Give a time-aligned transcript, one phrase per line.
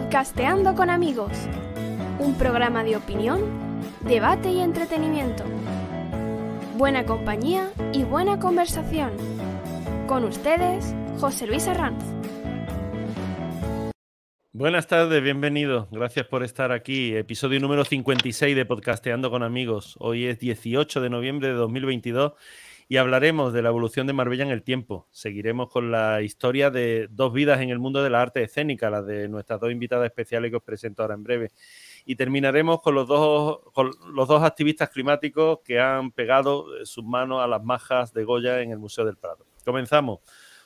[0.00, 1.30] Podcasteando con amigos,
[2.18, 3.42] un programa de opinión,
[4.00, 5.44] debate y entretenimiento.
[6.78, 9.12] Buena compañía y buena conversación.
[10.08, 12.02] Con ustedes, José Luis Arranz.
[14.52, 15.86] Buenas tardes, bienvenidos.
[15.90, 17.14] Gracias por estar aquí.
[17.14, 19.96] Episodio número 56 de Podcasteando con amigos.
[20.00, 22.32] Hoy es 18 de noviembre de 2022
[22.90, 25.06] y hablaremos de la evolución de Marbella en el tiempo.
[25.12, 29.06] Seguiremos con la historia de dos vidas en el mundo de la arte escénica, las
[29.06, 31.52] de nuestras dos invitadas especiales que os presento ahora en breve.
[32.04, 37.40] Y terminaremos con los dos, con los dos activistas climáticos que han pegado sus manos
[37.40, 39.46] a las majas de Goya en el Museo del Prado.
[39.64, 40.18] Comenzamos.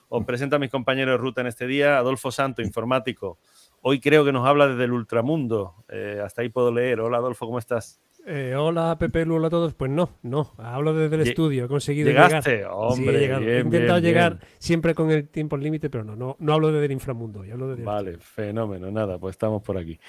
[0.09, 3.37] Os presento a mis compañeros de ruta en este día, Adolfo Santo, informático.
[3.83, 5.85] Hoy creo que nos habla desde el ultramundo.
[5.91, 7.03] Eh, hasta ahí puedo leer.
[7.03, 8.01] Hola Adolfo, ¿cómo estás?
[8.27, 9.75] Eh, hola Pepe, hola a todos.
[9.75, 12.57] Pues no, no, hablo desde el estudio, he conseguido ¿Llegaste?
[12.57, 12.71] llegar.
[12.73, 16.73] Hombre, he, he intentado llegar siempre con el tiempo límite, pero no, no, no hablo
[16.73, 17.41] desde el inframundo.
[17.41, 20.01] hablo desde vale, fenómeno, nada, pues estamos por aquí.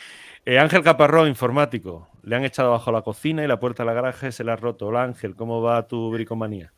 [0.45, 2.07] Eh, Ángel Caparrós, informático.
[2.23, 4.55] Le han echado bajo la cocina y la puerta de la garaje se la ha
[4.55, 4.87] roto.
[4.87, 6.71] Hola Ángel, ¿cómo va tu bricomanía?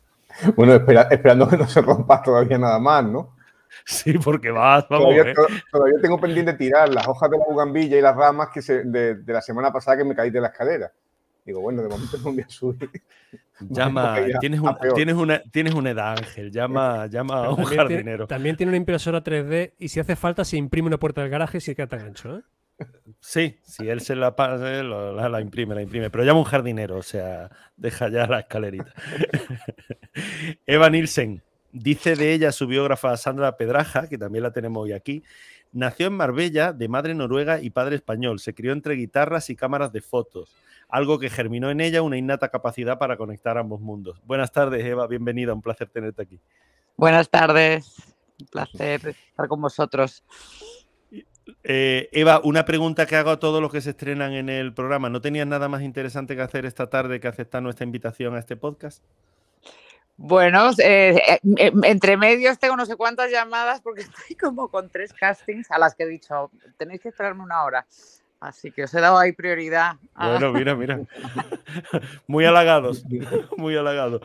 [0.56, 3.36] Bueno, esperando que no se rompa todavía nada más, ¿no?
[3.84, 5.14] Sí, porque vas, vamos.
[5.14, 5.34] Todavía,
[5.70, 9.14] todavía, tengo pendiente tirar las hojas de la bugambilla y las ramas que se, de,
[9.16, 10.92] de, la semana pasada que me caí de la escalera.
[11.48, 12.90] Digo, bueno, de momento no me voy a subir.
[13.70, 16.50] Llama, tienes, un, tienes, una, tienes una edad, Ángel.
[16.50, 18.26] Llama, llama a un también jardinero.
[18.26, 21.30] Tiene, también tiene una impresora 3D y si hace falta se imprime una puerta del
[21.30, 22.42] garaje si queda tan ancho, ¿eh?
[23.18, 26.10] Sí, si él se la pasa, la, la, imprime, la imprime.
[26.10, 28.92] Pero llama un jardinero, o sea, deja ya la escalerita.
[30.66, 35.24] Eva Nielsen dice de ella su biógrafa Sandra Pedraja, que también la tenemos hoy aquí.
[35.72, 38.40] Nació en Marbella, de madre noruega y padre español.
[38.40, 40.54] Se crió entre guitarras y cámaras de fotos
[40.88, 44.20] algo que germinó en ella una innata capacidad para conectar ambos mundos.
[44.24, 46.40] Buenas tardes, Eva, bienvenida, un placer tenerte aquí.
[46.96, 50.24] Buenas tardes, un placer estar con vosotros.
[51.62, 55.08] Eh, Eva, una pregunta que hago a todos los que se estrenan en el programa.
[55.08, 58.56] ¿No tenías nada más interesante que hacer esta tarde que aceptar nuestra invitación a este
[58.56, 59.04] podcast?
[60.20, 65.12] Bueno, eh, eh, entre medios tengo no sé cuántas llamadas porque estoy como con tres
[65.12, 67.86] castings a las que he dicho, tenéis que esperarme una hora.
[68.40, 69.96] Así que os he dado ahí prioridad.
[70.16, 71.00] Bueno, mira, mira.
[72.26, 73.04] Muy halagados,
[73.56, 74.22] muy halagados.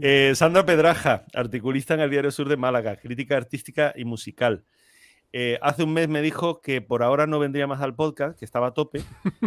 [0.00, 4.64] Eh, Sandra Pedraja, articulista en el Diario Sur de Málaga, crítica artística y musical.
[5.32, 8.44] Eh, hace un mes me dijo que por ahora no vendría más al podcast, que
[8.44, 9.02] estaba a tope,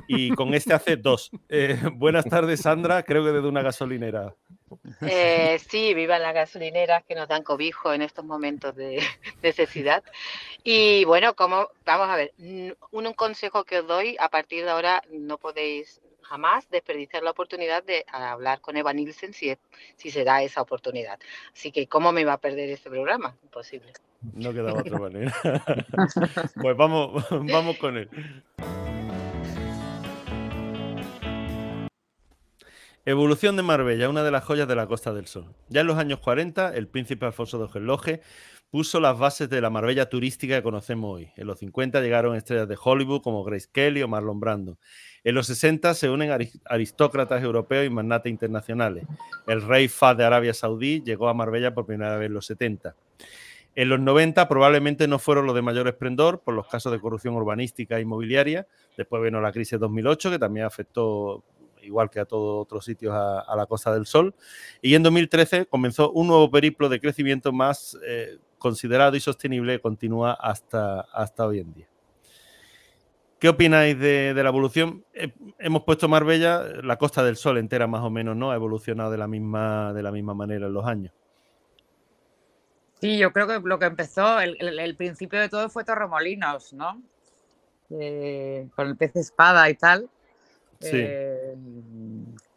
[0.08, 1.32] y con este hace dos.
[1.50, 4.36] Eh, buenas tardes, Sandra, creo que desde una gasolinera.
[5.02, 9.02] Eh, sí, vivan las gasolineras que nos dan cobijo en estos momentos de
[9.42, 10.04] necesidad.
[10.64, 15.04] Y bueno, como vamos a ver, un, consejo que os doy, a partir de ahora
[15.12, 16.00] no podéis
[16.32, 19.54] jamás desperdiciar la oportunidad de hablar con Eva Nielsen si,
[19.98, 21.20] si se da esa oportunidad.
[21.54, 23.36] Así que, ¿cómo me va a perder este programa?
[23.44, 23.92] Imposible.
[24.22, 25.34] No quedaba otra manera.
[26.62, 28.10] pues vamos, vamos con él.
[33.04, 35.54] Evolución de Marbella, una de las joyas de la Costa del Sol.
[35.68, 38.22] Ya en los años 40, el príncipe Alfonso de Hohenlohe
[38.70, 41.32] puso las bases de la Marbella turística que conocemos hoy.
[41.36, 44.78] En los 50 llegaron estrellas de Hollywood como Grace Kelly o Marlon Brando.
[45.24, 46.32] En los 60 se unen
[46.66, 49.06] aristócratas europeos y magnates internacionales.
[49.48, 52.96] El rey Fahd de Arabia Saudí llegó a Marbella por primera vez en los 70.
[53.76, 57.36] En los 90 probablemente no fueron los de mayor esplendor por los casos de corrupción
[57.36, 58.68] urbanística e inmobiliaria.
[58.98, 61.44] Después vino la crisis de 2008 que también afectó
[61.84, 64.36] igual que a todos otros sitios, a, a, la Costa del Sol.
[64.82, 69.82] Y en 2013 comenzó un nuevo periplo de crecimiento más eh, considerado y sostenible que
[69.82, 71.91] continúa hasta, hasta hoy en día.
[73.42, 75.04] ¿Qué opináis de, de la evolución?
[75.16, 78.52] Eh, hemos puesto Marbella, la Costa del Sol entera más o menos, ¿no?
[78.52, 81.12] Ha evolucionado de la misma, de la misma manera en los años.
[83.00, 86.72] Sí, yo creo que lo que empezó, el, el, el principio de todo fue Torremolinos,
[86.74, 87.02] ¿no?
[87.90, 90.08] Eh, con el pez espada y tal.
[90.80, 90.92] Sí.
[90.94, 91.56] Eh,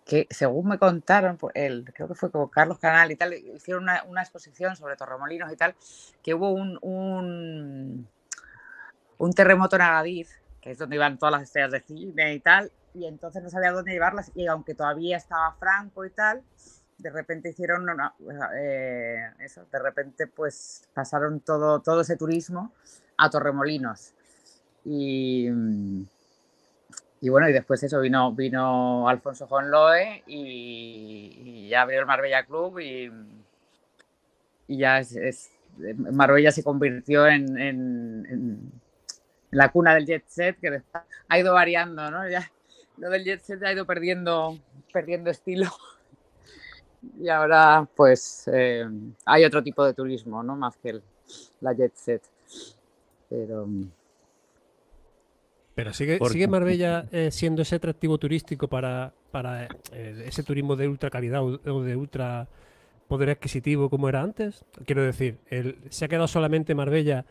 [0.05, 3.85] que según me contaron, pues, el, creo que fue con Carlos Canal y tal, hicieron
[3.85, 5.75] una, una exposición sobre Torremolinos y tal,
[6.23, 8.07] que hubo un, un,
[9.17, 12.73] un, terremoto en Agadiz, que es donde iban todas las estrellas de cine y tal,
[12.95, 16.43] y entonces no sabía dónde llevarlas, y aunque todavía estaba Franco y tal,
[16.97, 18.15] de repente hicieron una,
[18.57, 22.73] eh, eso, de repente pues pasaron todo, todo ese turismo
[23.19, 24.15] a Torremolinos.
[24.87, 25.51] Y,
[27.21, 32.47] y bueno, y después eso vino, vino Alfonso Jonloe y, y ya abrió el Marbella
[32.47, 33.13] Club y,
[34.67, 38.73] y ya es, Marbella se convirtió en,
[39.55, 40.83] la cuna del jet set que
[41.29, 42.29] ha ido variando, ¿no?
[42.29, 42.51] Ya,
[42.99, 44.59] lo del jet set ha ido perdiendo,
[44.93, 45.69] perdiendo estilo
[47.21, 48.87] y ahora pues eh,
[49.27, 50.57] hay otro tipo de turismo, ¿no?
[50.57, 51.03] Más que el,
[51.61, 52.23] la jet set.
[53.29, 53.69] Pero,
[55.75, 60.77] Pero sigue, Porque- sigue Marbella eh, siendo ese atractivo turístico para, para eh, ese turismo
[60.77, 62.47] de ultra calidad o o de ultra
[63.09, 64.65] poder adquisitivo como era antes.
[64.87, 67.25] Quiero decir, el- ¿se ha quedado solamente Marbella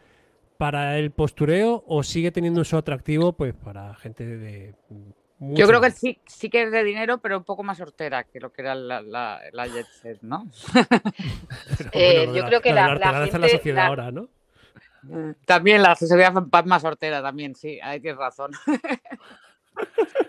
[0.57, 4.73] para el postureo o sigue teniendo su atractivo pues para gente de...
[5.39, 8.23] mucho Yo creo que sí, sí que es de dinero, pero un poco más hortera
[8.23, 10.47] que lo que era la, la, la Jet Set, ¿no?
[11.91, 14.29] Eh, yo creo que la- la gente- sociedad ahora, ¿no?
[15.45, 18.51] También la va más hortera, también, sí, ahí tienes razón.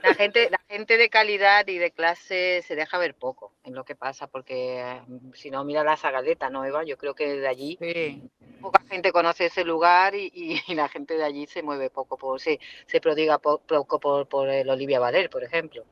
[0.02, 3.84] La gente, la gente de calidad y de clase se deja ver poco en lo
[3.84, 5.00] que pasa, porque eh,
[5.34, 6.82] si no, mira la Zagaleta, ¿no, Eva?
[6.84, 8.22] Yo creo que de allí Sí.
[8.64, 12.60] Poca gente conoce ese lugar y, la gente de allí se mueve poco, por, se,
[12.86, 15.84] se prodiga po- poco por, por el Olivia Valer, por ejemplo.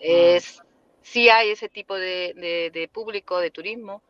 [0.00, 0.62] Es,
[1.02, 4.02] sí hay ese tipo de, de- de público, de turismo.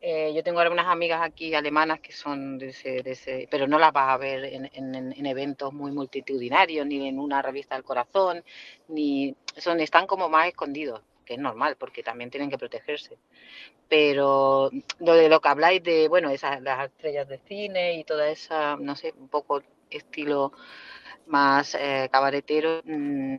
[0.00, 3.78] Eh, yo tengo algunas amigas aquí alemanas que son de ese, de ese- pero no
[3.80, 7.74] las vas a ver en, en- en- en eventos muy multitudinarios, ni en una revista
[7.74, 8.44] del corazón,
[8.88, 13.18] ni son, están como más escondidos, que es normal, porque también tienen que protegerse.
[13.88, 18.28] Pero lo de lo que habláis de, bueno, esas las estrellas de cine y toda
[18.30, 20.52] esa, no sé, un poco estilo
[21.26, 23.36] más eh, cabaretero, mm,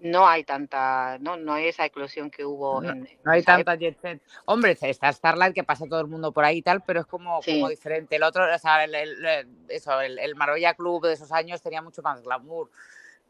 [0.00, 3.74] no hay tanta, no, no hay esa eclosión que hubo No- en, No hay tanta
[3.74, 4.22] Jet Set.
[4.44, 7.42] Hombre, está Starlight que pasa todo el mundo por ahí y tal, pero es como,
[7.42, 7.54] Sí.
[7.54, 8.14] como diferente.
[8.16, 11.82] El otro, o sea, el, el- eso, el, el Marbella Club de esos años tenía
[11.82, 12.70] mucho más glamour,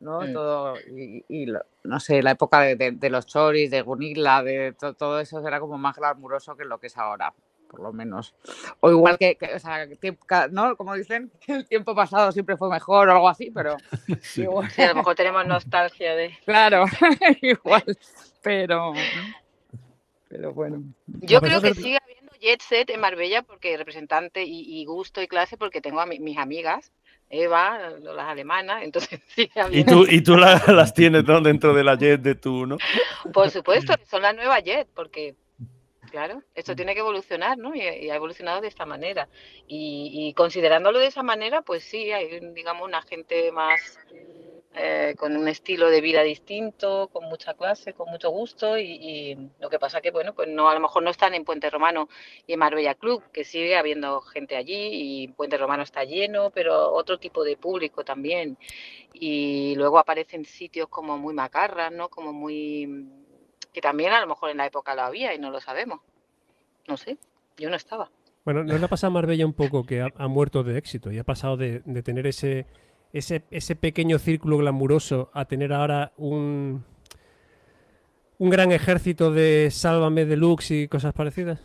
[0.01, 0.21] ¿no?
[0.23, 0.33] Mm.
[0.33, 1.47] Todo, y,
[1.85, 5.47] no sé, la época de, de- de los choris, de Gunilla, de to- todo eso
[5.47, 7.33] era como más glamuroso que lo que es ahora,
[7.71, 8.35] por lo menos.
[8.81, 10.17] O igual que, que, o sea, que
[10.51, 10.77] ¿no?
[10.77, 13.77] Como dicen, el tiempo pasado siempre fue mejor o algo así, pero
[14.37, 16.37] igual, Sí, a lo mejor tenemos nostalgia de...
[16.45, 16.85] claro,
[17.41, 17.85] igual,
[18.43, 18.93] pero,
[20.29, 20.83] pero bueno.
[21.07, 25.29] Yo creo que sigue habiendo jet set en Marbella porque representante y, y gusto y
[25.29, 26.93] clase porque tengo a mi- mis amigas,
[27.31, 31.41] Eva, las alemanas, entonces sigue Y tú, y tú la- las tienes ¿no?
[31.41, 32.79] dentro de la jet de tú, ¿no?
[33.33, 35.35] Por supuesto, son las nuevas jet porque,
[36.11, 37.75] claro, esto tiene que evolucionar, ¿no?
[37.75, 39.29] Y, y ha evolucionado de esta manera.
[39.67, 43.99] Y, y considerándolo de esa manera, pues sí, hay, digamos, una gente más
[44.79, 49.51] eh, con un estilo de vida distinto, con mucha clase, con mucho gusto y, y
[49.59, 52.11] lo que pasa que, bueno, pues no, a lo mejor no están en Puente Romano
[52.47, 54.91] y en Marbella Club, que sigue habiendo gente allí
[55.23, 58.59] y Puente Romano está lleno, pero otro tipo de público también.
[59.15, 62.11] Y luego aparecen sitios como muy macarras, ¿no?
[62.11, 63.09] Como muy...
[63.73, 66.01] que también a lo mejor en la época lo había y no lo sabemos.
[66.87, 67.17] No sé,
[67.57, 68.11] yo no estaba.
[68.45, 71.19] Bueno, ¿no le ha pasado a Marbella un poco que ha, muerto de éxito y
[71.19, 72.67] ha pasado de tener ese,
[73.13, 76.85] ese, ese pequeño círculo glamuroso a tener ahora un,
[78.39, 81.61] un gran ejército de Sálvame Deluxe y cosas parecidas?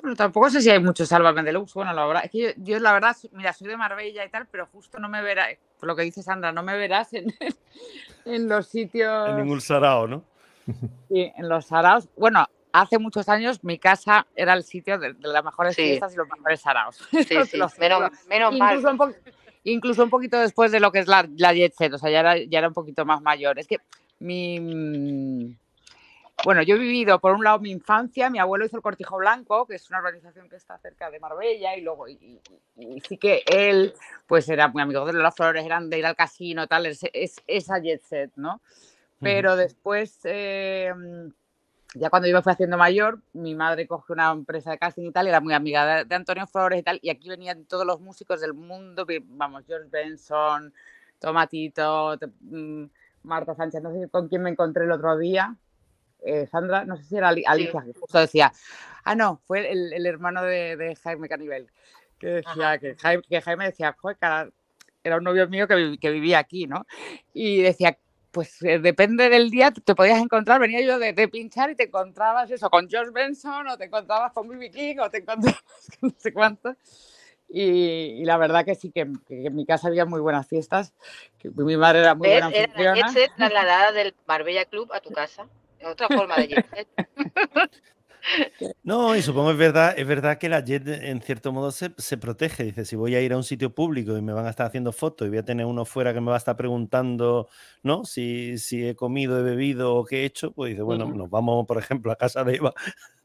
[0.00, 1.74] Bueno, tampoco sé si hay muchos Sálvame Deluxe.
[1.74, 4.46] Bueno, la verdad es que yo, yo la verdad, mira, soy de Marbella y tal,
[4.46, 5.48] pero justo no me verás,
[5.80, 7.34] por lo que dice Sandra, no me verás en,
[8.24, 10.22] en los sitios, En ningún sarao, ¿no?
[11.08, 12.08] sí, en los saraos.
[12.16, 15.82] Bueno, hace muchos años mi casa era el sitio de, de las mejores Sí.
[15.82, 16.96] fiestas y los mejores saraos.
[17.10, 17.34] Sí,
[17.80, 18.76] menos, menos mal.
[18.76, 19.14] incluso, un po-
[19.64, 22.20] incluso un poquito después de lo que es la, la Jet Set, o sea, ya
[22.20, 23.58] era, ya era un poquito más mayor.
[23.58, 23.78] Es que
[24.20, 24.58] mi...
[24.60, 25.56] mm,
[26.44, 29.66] Bueno, yo he vivido, por un lado, mi infancia, mi abuelo hizo el Cortijo Blanco,
[29.66, 32.12] que es una organización que está cerca de Marbella, y luego, y,
[32.76, 33.92] y- y sí que él,
[34.28, 37.42] pues era muy amigo de las flores, eran de ir al casino, tal, es, es-
[37.48, 38.60] esa Jet Set, ¿no?
[39.20, 40.92] Pero después, eh,
[41.94, 45.12] ya cuando yo me fui haciendo mayor, mi madre cogió una empresa de casting y
[45.12, 48.00] tal, y era muy amiga de, Antonio Flores y tal, y aquí venían todos los
[48.00, 50.72] músicos del mundo, vamos, George Benson,
[51.18, 52.84] Tomatito, mm,
[53.22, 55.56] Marta Sánchez, no sé con quién me encontré el otro día,
[56.20, 58.52] eh, Sandra, no sé si era Ali- Alicia, que justo decía,
[59.04, 61.70] ah, no, fue el, el hermano de, de Jaime Canivel,
[62.18, 64.50] que decía, que Jaime, que Jaime decía, joder, cara,
[65.04, 66.84] era un novio mío que, que vivía aquí, ¿no?
[67.32, 67.96] Y decía,
[68.30, 71.84] pues eh, depende del día, te podías encontrar, venía yo de, de pinchar y te
[71.84, 74.70] encontrabas eso con George Benson o te encontrabas con B.B.
[74.70, 75.62] King o te encontrabas
[76.00, 76.76] con no sé cuánto.
[77.48, 80.92] Y, y la verdad que sí, que, que en mi casa había muy buenas fiestas,
[81.38, 85.48] que mi madre era muy buena Era trasladada del Marbella Club a tu casa.
[85.82, 86.64] Otra forma de.
[88.82, 92.16] No, y supongo es verdad, es verdad que la jet en cierto modo se, se
[92.18, 92.64] protege.
[92.64, 94.92] Dice, si voy a ir a un sitio público y me van a estar haciendo
[94.92, 97.48] fotos y voy a tener uno fuera que me va a estar preguntando,
[97.82, 98.04] ¿no?
[98.04, 101.66] Si, si he comido, he bebido o qué he hecho, pues dice, bueno, nos vamos,
[101.66, 102.74] por ejemplo, a casa de Eva,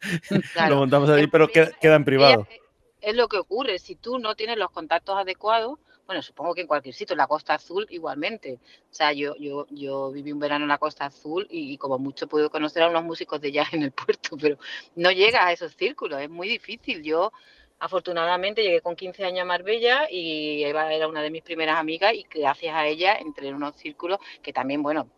[0.53, 0.75] Claro.
[0.75, 2.47] lo montamos allí, pero queda, en privado.
[2.49, 2.63] Es
[3.03, 6.67] es lo que ocurre, si tú no tienes los contactos adecuados, bueno, supongo que en
[6.67, 8.59] cualquier sitio, en la Costa Azul igualmente.
[8.91, 11.97] O sea, yo, yo, yo viví un verano en la Costa Azul y, y como
[11.99, 14.57] mucho puedo conocer a unos músicos de jazz en el puerto, pero
[14.95, 17.03] no llegas a esos círculos, es muy difícil.
[17.03, 17.31] Yo
[17.79, 22.13] afortunadamente llegué con 15 años a Marbella y Eva era una de mis primeras amigas
[22.13, 25.09] y gracias a ella entré en unos círculos que también, bueno,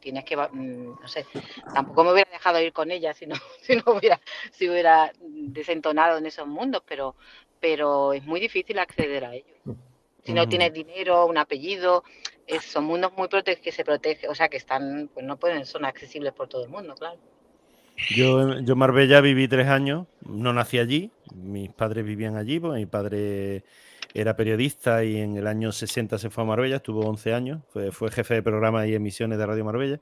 [0.00, 1.26] tienes que, mm, no sé,
[1.72, 4.20] tampoco me hubiera dejado ir con ella si no, si no hubiera,
[4.52, 7.16] si hubiera desentonado en esos mundos, pero,
[7.58, 9.56] pero es muy difícil acceder a ellos.
[10.24, 12.04] Si no tienes dinero, un apellido,
[12.60, 15.84] son mundos muy protegidos que se protegen, o sea, que están, pues no pueden, son
[15.84, 17.18] accesibles por todo el mundo, claro.
[18.08, 22.78] Yo, yo en Marbella viví tres años, no nací allí, mis padres vivían allí, porque
[22.78, 23.62] mi padre
[24.14, 27.92] era periodista y en el año 60 se fue a Marbella, estuvo 11 años, fue,
[27.92, 30.00] fue jefe de programa y emisiones de Radio Marbella.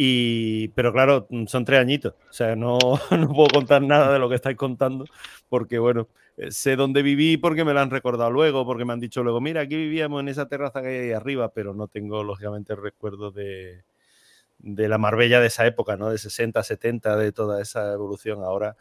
[0.00, 2.78] Y, pero claro, son tres añitos, o sea, no,
[3.10, 5.04] no puedo contar nada de lo que estáis contando,
[5.48, 9.00] porque bueno, eh, sé dónde viví porque me lo han recordado luego, porque me han
[9.00, 12.22] dicho luego, mira, aquí vivíamos en esa terraza que hay ahí arriba, pero no tengo
[12.22, 13.82] lógicamente recuerdos de,
[14.58, 16.10] de la Marbella de esa época, ¿no?
[16.10, 18.76] De 60, 70, de toda esa evolución ahora.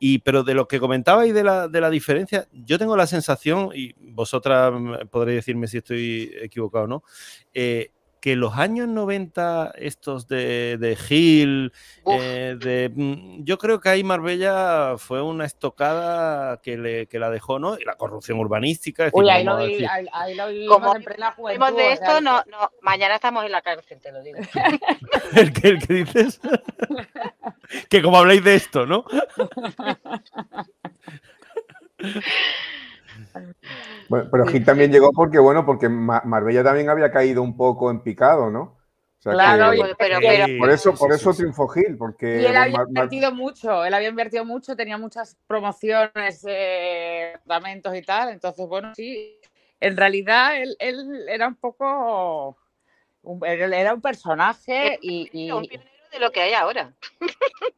[0.00, 3.70] Y, pero de lo que comentabais de la, de la diferencia, yo tengo la sensación,
[3.72, 4.72] y vosotras
[5.12, 7.04] podréis decirme si estoy equivocado o no,
[7.54, 7.92] eh,
[8.26, 11.72] que los años 90, estos de, de Gil,
[12.06, 17.30] eh, de, mm, yo creo que ahí Marbella fue una estocada que, le, que la
[17.30, 17.78] dejó, ¿no?
[17.78, 19.10] Y la corrupción urbanística.
[19.12, 21.64] Uy, ahí lo, vi, ahí, ahí lo vivimos Como en plena juventud.
[21.64, 24.38] Vimos de esto, no, no, mañana estamos en la cárcel, te lo digo.
[25.36, 26.40] ¿El que, el que dices?
[27.88, 29.04] que como habláis de esto, ¿no?
[34.08, 38.00] Bueno, pero Gil también llegó porque, bueno, porque Marbella también había caído un poco en
[38.00, 38.76] picado, ¿no?
[39.18, 42.56] O sea claro, que, pero, pero, por eso, por eso triunfó Gil, porque y él
[42.56, 47.34] había invertido mucho, él había invertido mucho, tenía muchas promociones, eh,
[47.94, 49.40] y tal, entonces bueno, sí,
[49.80, 52.56] en realidad él, él era un poco,
[53.22, 55.50] un, era un personaje y, y,
[56.18, 56.92] de lo que hay ahora.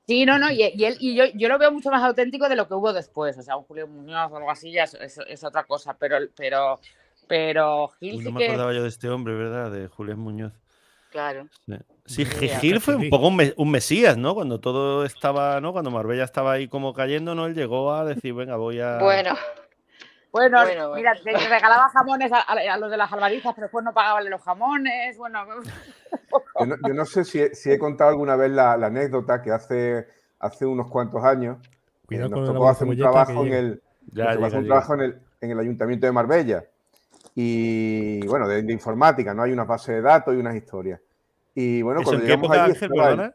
[0.06, 2.56] Sí, no, no, y, y, él, y yo, yo, lo veo mucho más auténtico de
[2.56, 3.36] lo que hubo después.
[3.36, 6.16] O sea, un Julio Muñoz o algo así ya es, es, es otra cosa, pero,
[6.36, 6.80] pero,
[7.26, 8.46] pero Gil Uy, sí no me que...
[8.46, 9.70] acordaba yo de este hombre, ¿verdad?
[9.70, 10.52] De Julián Muñoz.
[11.10, 11.48] Claro.
[12.06, 14.34] Sí, sí Gil fue un poco un, mes, un, mesías, ¿no?
[14.34, 15.72] Cuando todo estaba, ¿no?
[15.72, 17.46] Cuando Marbella estaba ahí como cayendo, ¿no?
[17.46, 18.98] Él llegó a decir, venga, voy a...
[18.98, 19.34] Bueno.
[20.30, 23.92] Bueno, bueno, mira, te regalaba jamones a, a, los de las albarizas, pero después no
[23.94, 25.16] pagaban los jamones.
[25.16, 25.44] Bueno,
[26.60, 29.40] yo no, yo no sé si he, si he, contado alguna vez la, la, anécdota
[29.40, 30.06] que hace,
[30.38, 31.58] hace unos cuantos años
[32.06, 33.82] Cuidado eh, nos tocó hacer un trabajo, en el,
[34.12, 36.64] ya, llega, un trabajo en el, en el Ayuntamiento de Marbella.
[37.34, 39.42] Y bueno, de, de, informática, ¿no?
[39.42, 41.00] Hay una base de datos y unas historias.
[41.54, 43.34] Y bueno, ¿Eso cuando en qué época, allí, Ángel, perdona?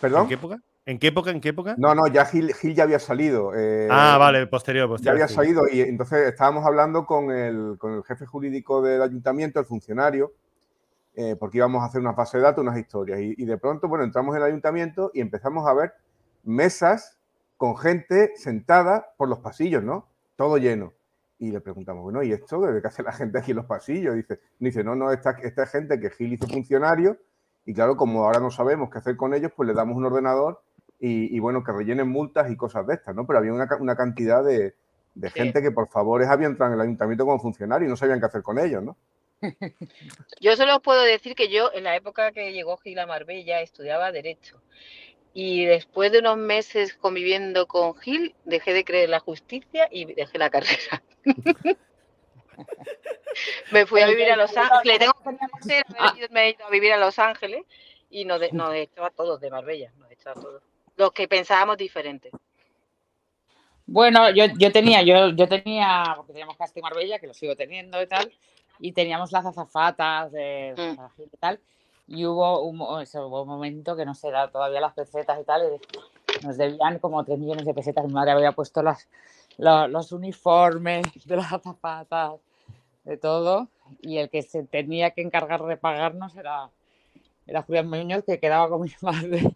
[0.00, 0.22] ¿Perdón?
[0.22, 0.58] ¿En qué época?
[0.88, 1.30] ¿En qué época?
[1.30, 1.74] ¿En qué época?
[1.76, 3.52] No, no, ya Gil, Gil ya había salido.
[3.54, 5.18] Eh, ah, vale, posterior, posterior.
[5.18, 9.60] Ya había salido y entonces estábamos hablando con el, con el jefe jurídico del ayuntamiento,
[9.60, 10.32] el funcionario,
[11.14, 13.20] eh, porque íbamos a hacer una base de datos, unas historias.
[13.20, 15.92] Y, y, de pronto, bueno, entramos en el ayuntamiento y empezamos a ver
[16.44, 17.18] mesas
[17.58, 20.08] con gente sentada por los pasillos, ¿no?
[20.36, 20.94] Todo lleno.
[21.38, 22.62] Y le preguntamos, bueno, ¿y esto?
[22.62, 24.14] ¿Qué hace la gente aquí en los pasillos?
[24.14, 27.18] Y dice, dice no, no, esta, esta gente que Gil hizo funcionario.
[27.66, 30.62] Y claro, como ahora no sabemos qué hacer con ellos, pues le damos un ordenador
[31.00, 33.26] y, y, bueno, que rellenen multas y cosas de estas, ¿no?
[33.26, 34.74] Pero había una, una cantidad de,
[35.14, 35.38] de sí.
[35.38, 38.26] gente que por favores había entrado en el ayuntamiento como funcionario y no sabían qué
[38.26, 38.96] hacer con ellos, ¿no?
[40.40, 43.60] Yo solo os puedo decir que yo, en la época que llegó Gil a Marbella,
[43.60, 44.60] estudiaba Derecho.
[45.32, 50.12] Y después de unos meses conviviendo con Gil, dejé de creer en la justicia y
[50.12, 51.02] dejé la carrera.
[53.72, 54.98] me fui a vivir a Los Ángeles.
[54.98, 57.64] Tengo que me he ido a vivir a Los Ángeles
[58.10, 59.92] y nos, de, nos echó a todos de Marbella.
[59.98, 60.62] Nos echó a todos
[60.98, 62.30] los que pensábamos diferente.
[63.86, 68.02] Bueno, yo, yo tenía, yo, yo tenía, porque teníamos Casting Marbella, que lo sigo teniendo
[68.02, 68.30] y tal,
[68.80, 71.22] y teníamos las azafatas de, mm.
[71.22, 71.58] y tal,
[72.06, 75.44] y hubo un, eso, hubo un momento que no se da todavía las pesetas y
[75.44, 75.80] tal,
[76.42, 79.08] y nos debían como 3 millones de pesetas, mi madre había puesto las,
[79.56, 82.34] los, los uniformes de las azafatas,
[83.04, 83.68] de todo,
[84.02, 86.68] y el que se tenía que encargar de pagarnos era
[87.48, 89.50] era Julián Muñoz, que quedaba con mi madre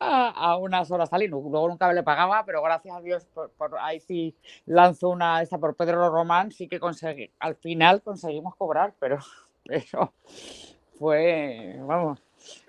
[0.00, 1.30] a, a unas horas salir.
[1.30, 5.58] Luego nunca le pagaba, pero gracias a Dios, por, por ahí sí lanzó una esta
[5.58, 9.18] por Pedro Román, sí que conseguí, al final conseguimos cobrar, pero,
[9.64, 10.12] pero
[10.98, 12.18] fue, vamos,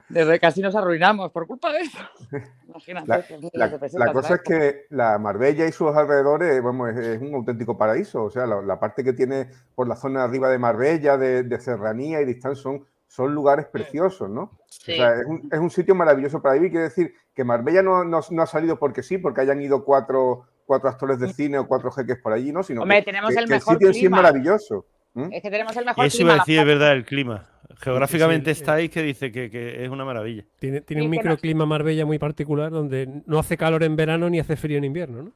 [0.09, 1.97] desde casi nos arruinamos por culpa de eso.
[2.67, 3.07] Imagínate.
[3.53, 7.33] La, la, la cosa es que la Marbella y sus alrededores vamos, es, es un
[7.35, 8.23] auténtico paraíso.
[8.23, 11.59] O sea, la, la, parte que tiene por la zona arriba de Marbella, de, de
[11.59, 14.59] serranía y distancia, son son lugares preciosos, ¿no?
[14.67, 14.93] Sí.
[14.93, 16.71] O sea, es un, es un, sitio maravilloso para vivir.
[16.71, 20.45] Quiere decir que Marbella no, no, no, ha salido porque sí, porque hayan ido cuatro,
[20.65, 22.63] cuatro actores de cine o cuatro jeques por allí, ¿no?
[22.63, 23.99] Sino Hombre, que, tenemos que, el que mejor el sitio clima.
[23.99, 24.85] sí es maravilloso.
[25.13, 25.33] ¿Mm?
[25.33, 26.33] Es que tenemos el mejor Eso clima.
[26.33, 27.49] iba a decir, es verdad, el clima.
[27.79, 30.45] Geográficamente sí, sí, estáis que dice que, que, es una maravilla.
[30.59, 34.55] Tiene, tiene un microclima Marbella muy particular donde no hace calor en verano ni hace
[34.55, 35.31] frío en invierno, ¿no?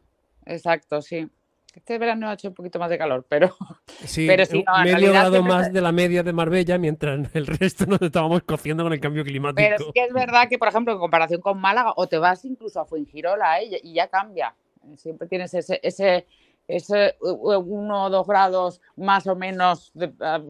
[0.46, 1.30] Exacto, sí.
[1.74, 3.56] Este verano ha hecho un poquito más de calor, pero
[4.06, 7.86] Sí, Pero no, en medio grado más de la media de Marbella, mientras el resto
[7.86, 9.56] nos estábamos cociendo con el cambio climático.
[9.58, 12.44] Pero sí que es verdad que, por ejemplo, en comparación con Málaga, o te vas
[12.46, 13.80] incluso a Fuengirola ¿eh?
[13.84, 14.54] y ya cambia.
[14.98, 16.25] Siempre tienes ese, ese,
[16.68, 20.42] ese uno o dos grados más o menos de- ah,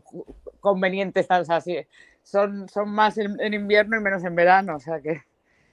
[0.59, 1.49] convenientes, ¿sabes?
[1.49, 1.77] Así.
[2.23, 4.75] Son, son más en, en invierno y menos en verano.
[4.75, 5.21] O sea que.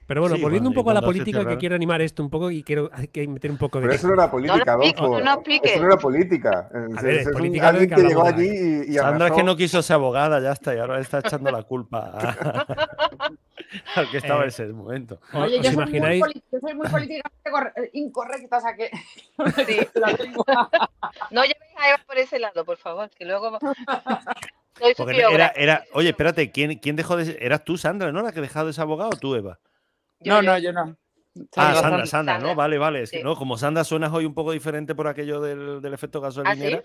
[0.09, 2.31] Pero bueno, Sí, volviendo bueno, un poco a la política, que quiero animar esto un
[2.31, 3.83] poco y quiero hay que meter un poco de...
[3.88, 5.21] Pero eso no era política, No Adolfo.
[5.21, 5.43] no.
[5.62, 6.71] Eso no era política.
[6.73, 8.91] A ver, ese es un- política de alguien que que llegó hablamos allí de y,
[8.91, 11.62] y Sandra es que no quiso ser abogada, ya está, y ahora está echando la
[11.62, 12.67] culpa a-
[13.97, 15.21] al que estaba Eh, en ese momento.
[15.31, 16.21] ¿Os- Oye, os yo soy, muy imagináis?
[16.23, 17.50] poli- yo soy muy políticamente
[17.83, 18.91] eh, incorrecta, o sea que.
[21.31, 23.59] No llevéis a Eva por ese lado, por favor, que luego.
[24.81, 25.03] Soy su
[25.55, 27.43] era, oye, espérate, ¿quién, ¿quién dejó de ser?
[27.43, 28.23] ¿Eras tú, Sandra, no?
[28.23, 29.59] ¿La que dejado de ser abogada o tú, Eva?
[30.20, 30.96] Yo- No, yo- no, yo no.
[31.56, 32.54] Ah, Sandra, Sandra, Sandra, ¿no?
[32.56, 33.02] Vale, vale.
[33.02, 33.22] Es que, Sí.
[33.25, 36.78] no, como Sandra suenas hoy un poco diferente por aquello del, del efecto gasolinera.
[36.78, 36.82] Eh,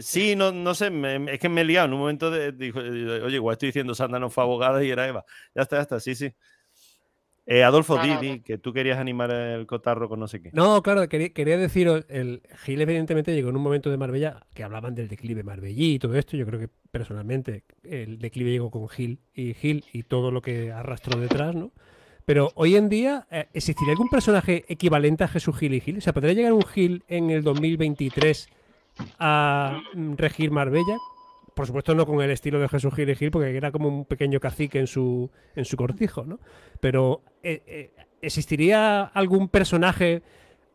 [0.00, 1.86] Sí, no, no sé, me- es que me he liado.
[1.86, 5.06] En un momento de, dijo, oye, igual estoy diciendo Sandra no fue abogada y era
[5.06, 5.24] Eva.
[5.54, 6.32] Ya está, ya está, sí, sí.
[7.44, 8.42] Eh, Adolfo, No, di, no, di, no.
[8.44, 10.50] que tú querías animar el cotarro con no sé qué.
[10.52, 14.62] No, claro, quería, quería deciros, el Gil evidentemente llegó en un momento de Marbella que
[14.62, 16.36] hablaban del declive marbellí y todo esto.
[16.36, 20.72] Yo creo que personalmente el declive llegó con Gil y Gil y todo lo que
[20.72, 21.72] arrastró detrás, ¿no?
[22.24, 25.98] Pero hoy en día, eh, ¿existiría algún personaje equivalente a Jesús Gil y Gil?
[25.98, 28.48] O sea, ¿podría llegar un Gil en el 2023
[29.18, 30.98] a mm, regir Marbella?
[31.54, 34.04] Por supuesto, no con el estilo de Jesús Gil y Gil, porque era como un
[34.04, 36.38] pequeño cacique en su, en su cortijo, ¿no?
[36.80, 37.90] Pero, eh, eh,
[38.22, 40.22] ¿existiría algún personaje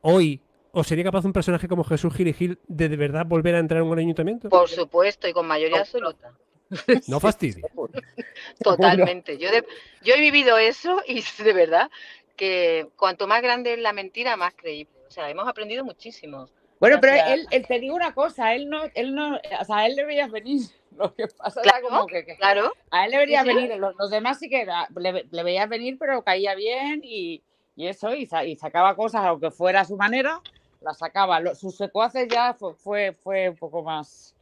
[0.01, 3.55] hoy, o sería capaz un personaje como Jesús Gil y Gil de de verdad volver
[3.55, 4.49] a entrar en un ayuntamiento?
[4.49, 6.33] Por supuesto, y con mayoría absoluta.
[7.07, 7.67] No fastidia.
[8.63, 9.37] Totalmente.
[9.37, 9.65] Yo, de-
[10.01, 11.89] yo he vivido eso y de verdad
[12.35, 14.93] que cuanto más grande es la mentira, más creíble.
[15.07, 16.49] O sea, hemos aprendido muchísimo.
[16.79, 19.85] Bueno, pero él, él- te digo una cosa, él no, él no, o sea, a
[19.87, 20.61] él le veías venir.
[20.95, 23.55] Lo que pasa era Claro, como que, que Claro, a él le veías Sí, sí.
[23.55, 27.41] venir, los, los demás sí que era- le, le veías venir, pero caía bien y,
[27.75, 30.39] y eso, y, sa- y sacaba cosas, aunque fuera a su manera,
[30.81, 31.39] las sacaba.
[31.39, 34.35] Lo- sus secuaces ya fue, fue, fue un poco más.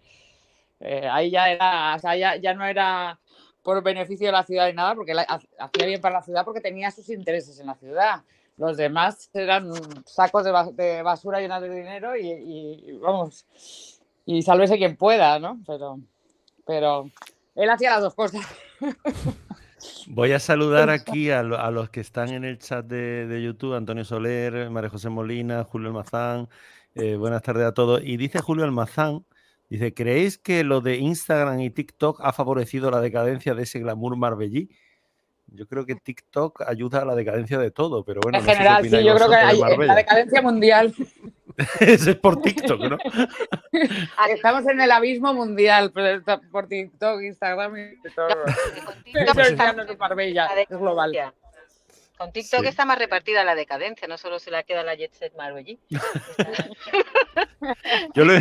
[0.79, 3.19] Eh, ahí ya era, o sea, ya, ya no era
[3.63, 5.23] por beneficio de la ciudad ni nada, porque la-
[5.59, 8.21] hacía bien para la ciudad porque tenía sus intereses en la ciudad.
[8.57, 9.71] Los demás eran
[10.05, 13.45] sacos de, ba- de basura llenos de dinero y, y- y vamos,
[14.25, 15.59] y sálvese quien pueda, ¿no?
[15.65, 15.99] Pero,
[16.65, 17.09] pero
[17.55, 18.41] él hacía las dos cosas.
[20.07, 23.41] Voy a saludar aquí a, lo- a los que están en el chat de, de
[23.43, 26.47] YouTube, Antonio Soler, María José Molina, Julio Almazán.
[26.95, 28.01] eh, buenas tardes a todos.
[28.03, 29.25] Y dice Julio Almazán,
[29.69, 34.15] dice, ¿creéis que lo de Instagram y TikTok ha favorecido la decadencia de ese glamour
[34.17, 34.69] marbellí?
[35.47, 38.83] Yo creo que TikTok ayuda a la decadencia de todo, pero bueno, en no general,
[38.83, 40.93] sí, yo creo que de hay, en la decadencia mundial
[41.79, 42.97] Eso es por TikTok, ¿no?
[44.29, 48.27] estamos en el abismo mundial pero está por TikTok, Instagram y todo.
[49.13, 49.33] la
[50.69, 51.13] es global.
[52.17, 52.67] Con TikTok Sí.
[52.67, 55.79] está más repartida la decadencia, no solo se la queda la Jet Set Marbellí.
[58.13, 58.33] Yo, lo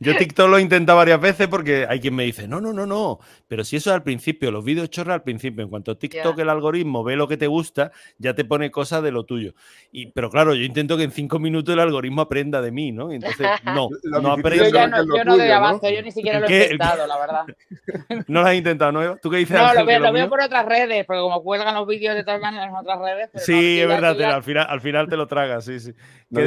[0.00, 2.86] yo TikTok lo he intentado varias veces porque hay quien me dice, no, no, no,
[2.86, 6.36] no, pero si eso es al principio, los vídeos chorra al principio, en cuanto TikTok
[6.36, 6.42] Ya.
[6.42, 9.54] el algoritmo ve lo que te gusta, ya te pone cosas de lo tuyo.
[9.90, 13.10] Y, pero claro, yo intento que en cinco minutos el algoritmo aprenda de mí, ¿no?
[13.12, 16.46] Y entonces, no, no difícil Yo no, yo no doy abasto, yo ni siquiera lo
[16.48, 17.44] he ¿El intentado, la verdad.
[18.28, 19.16] No lo has intentado, ¿no?
[19.16, 19.56] ¿Tú qué dices?
[19.56, 22.24] No, Ángel, lo veo, lo veo por otras redes, porque como cuelgan los vídeos de
[22.24, 23.30] todas maneras en otras redes.
[23.32, 25.92] pero no, Sí, es verdad, te- al, final, al final te lo tragas, sí, sí.
[26.30, 26.40] No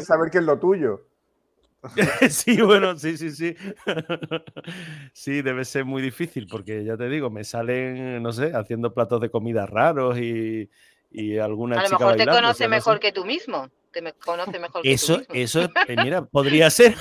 [0.00, 1.02] saber qué es lo tuyo.
[2.30, 3.54] sí, bueno, sí, sí, sí.
[5.12, 9.20] sí, debe ser muy difícil porque ya te digo, me salen, no sé, haciendo platos
[9.20, 10.68] de comida raros y,
[11.10, 12.76] y alguna A lo chica mejor te o conoce sea, no sé.
[12.76, 13.70] mejor que tú mismo.
[13.92, 15.34] Te me- conoce mejor que tú Eso, mismo.
[15.34, 16.94] eso, eh, mira, podría ser.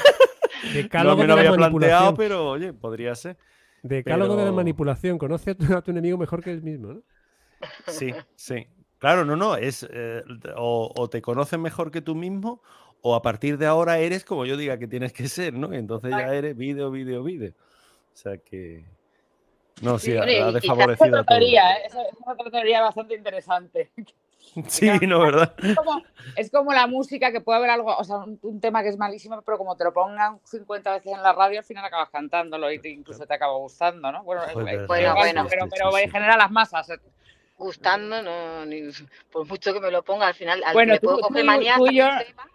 [1.04, 3.38] No me lo había planteado, pero oye, podría ser.
[3.84, 5.18] Decálogo de la manipulación.
[5.18, 7.02] Conoce a tu, a tu enemigo mejor que él mismo, ¿no?
[7.88, 8.68] Sí, sí.
[8.98, 10.24] Claro, no, no, es eh,
[10.56, 12.62] o, o te conoces mejor que tú mismo
[13.02, 15.74] o a partir de ahora eres como yo diga que tienes que ser, ¿no?
[15.74, 17.52] Y entonces ya eres vídeo, vídeo, vídeo.
[17.52, 18.86] O sea que...
[19.82, 21.84] No, sí, ha, y ha desfavorecido a teoría, ¿eh?
[21.88, 21.94] Es
[22.26, 23.92] otra teoría bastante interesante.
[24.68, 25.54] Sí, no, ¿verdad?
[25.62, 26.04] Es como,
[26.36, 28.98] es como la música que puede haber algo, o sea, un, un tema que es
[28.98, 32.72] malísimo, pero como te lo pongan 50 veces en la radio, al final acabas cantándolo
[32.72, 34.24] y te- incluso te acaba gustando, ¿no?
[34.24, 36.12] Bueno, Joder, eh, verdad, Bueno, pero, Sí, pero sí, en sí.
[36.12, 36.88] general las masas.
[37.58, 38.90] Gustando, no, ni-
[39.32, 41.46] por mucho que me lo ponga, al final al Bueno, que tú- puedo tú coger
[41.46, 42.48] manía tú yo- que sepa.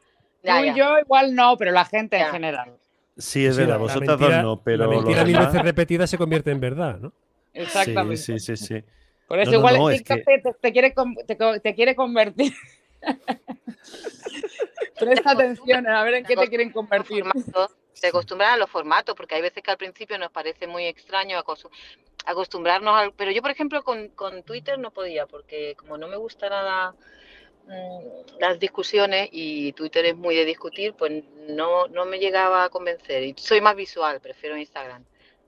[0.43, 0.75] Ya, Tú y ya.
[0.75, 2.77] yo igual no, pero la gente en general.
[3.17, 6.17] Sí, es Sí, verdad, vosotras mentira- dos no, pero La mentira mil veces repetida se
[6.19, 7.11] convierte en verdad, ¿no?
[7.11, 8.17] Sí, Exactamente.
[8.19, 8.83] sí, sí, sí.
[9.27, 10.95] Por eso No, no, igual no, el es TikTok que- te, te quiere,
[11.27, 12.55] te, te quiere convertir.
[14.99, 17.25] Presta atención a ver en qué te quieren convertir.
[17.93, 21.39] Se acostumbran a los formatos, porque hay veces que al principio nos parece muy extraño
[21.39, 21.71] acostu-
[22.27, 23.13] acostumbrarnos al...
[23.15, 26.95] Pero yo, por ejemplo, con, con Twitter no podía, porque como no me gusta nada
[27.67, 32.69] mm, las discusiones y Twitter es muy de discutir, pues no, no me llegaba a
[32.69, 33.23] convencer.
[33.23, 35.05] Y soy más visual, prefiero Instagram,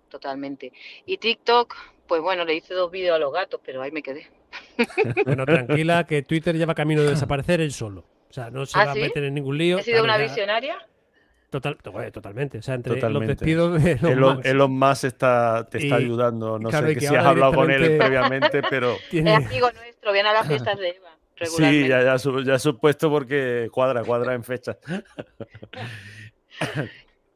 [0.08, 0.72] totalmente.
[1.06, 1.74] Y TikTok,
[2.06, 4.28] pues bueno, le hice dos vídeos a los gatos, pero ahí me quedé.
[5.24, 8.04] Bueno, tranquila, que Twitter lleva camino de desaparecer él solo.
[8.28, 9.00] O sea, no se ¿Ah, va sí?
[9.00, 9.78] a meter en ningún lío.
[9.78, 10.86] ¿He sido una ya- visionaria?
[11.52, 11.76] Total,
[12.10, 12.56] totalmente.
[12.56, 13.26] O sea, entre Totalmente.
[13.34, 16.58] los despidos de Elon Elon, Musk, Elon Musk está, te está Y- ayudando.
[16.58, 19.70] No claro, sé que que si has hablado con él previamente, pero tiene- Es amigo
[19.70, 21.10] nuestro, viene a las fiestas de Eva.
[21.36, 21.78] Regularmente.
[21.84, 24.78] sí, ya, ya, su- ya supuesto porque cuadra, cuadra en fecha.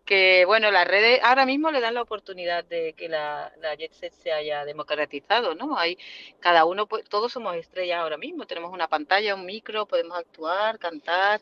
[0.07, 3.93] que bueno, las redes ahora mismo le dan la oportunidad de que la, la jet
[3.93, 5.77] set se haya democratizado, ¿no?
[5.77, 5.99] Hay
[6.41, 10.79] cada uno, pues, todos somos estrellas ahora mismo, tenemos una pantalla, un micro, podemos actuar,
[10.79, 11.41] cantar,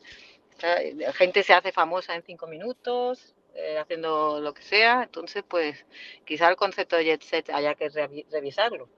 [0.61, 5.85] la gente se hace famosa en cinco minutos, eh, haciendo lo que sea, entonces pues
[6.25, 8.89] quizá el concepto de jet set haya que revi- revisarlo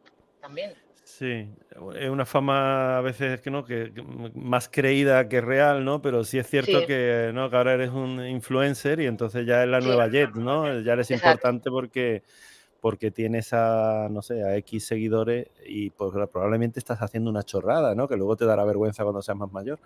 [0.42, 0.74] también.
[1.04, 1.48] Sí,
[1.96, 4.02] es una fama a veces que no, que, que
[4.36, 6.02] más creída que real, ¿no?
[6.02, 6.86] Pero sí es cierto Sí.
[6.86, 7.50] que, ¿no?
[7.50, 9.88] que ahora eres un influencer y entonces ya es la Sí.
[9.88, 10.66] nueva Jet, ¿no?
[10.82, 11.16] Ya eres Exacto.
[11.16, 12.24] importante porque,
[12.82, 17.96] porque tienes a, no sé, a X seguidores y pues probablemente estás haciendo una chorrada,
[17.96, 18.08] ¿no?
[18.08, 19.80] Que luego te dará vergüenza cuando seas más mayor.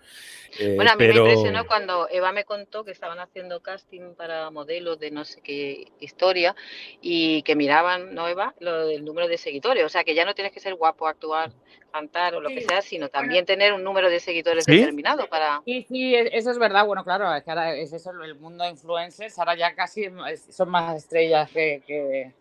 [0.58, 1.24] Eh, Bueno, a mí pero...
[1.24, 5.40] me impresionó cuando Eva me contó que estaban haciendo casting para modelos de no sé
[5.40, 6.54] qué historia
[7.00, 8.54] y que miraban, ¿no, Eva?
[8.60, 9.84] Lo del número de seguidores.
[9.84, 11.52] O sea, que ya no tienes que ser guapo, actuar,
[11.92, 14.72] cantar o lo que Sí, sea, sino también tener un número de seguidores ¿Sí?
[14.72, 15.62] determinado para...
[15.64, 16.84] Sí, sí, eso es verdad.
[16.86, 20.06] Bueno, claro, es que ahora es eso, el mundo de influencers, ahora ya casi
[20.50, 22.32] son más estrellas que, que-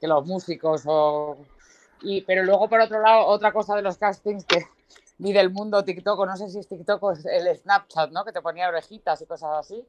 [0.00, 0.82] que los músicos.
[0.86, 1.38] O...
[2.02, 4.64] Y, pero luego, por otro lado, otra cosa de los castings que
[5.16, 8.24] vi del mundo TikTok, o no sé si es TikTok o es el Snapchat, ¿no?
[8.24, 9.84] Que te ponía orejitas y cosas así.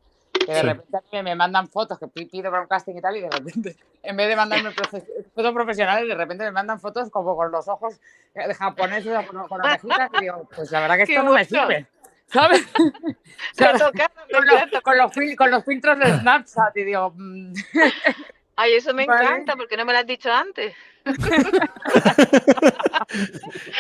[0.50, 0.68] Que de Sí.
[0.68, 3.22] repente a mí me mandan fotos que pi- pido para un casting y tal, y
[3.22, 7.52] de repente, en vez de mandarme fotos profesionales, de repente me mandan fotos como con
[7.52, 8.00] los ojos
[8.34, 11.34] eh, japoneses o con, con orejitas, y digo, pues la verdad que ¡Qué esto no
[11.34, 11.86] me sirve.
[12.26, 12.66] ¿Sabes?
[13.58, 17.54] Con, los, con los fil- con los filtros de Snapchat y digo, mm,
[18.56, 19.24] Ay, eso me Vale.
[19.26, 20.76] encanta, porque no me lo has dicho antes.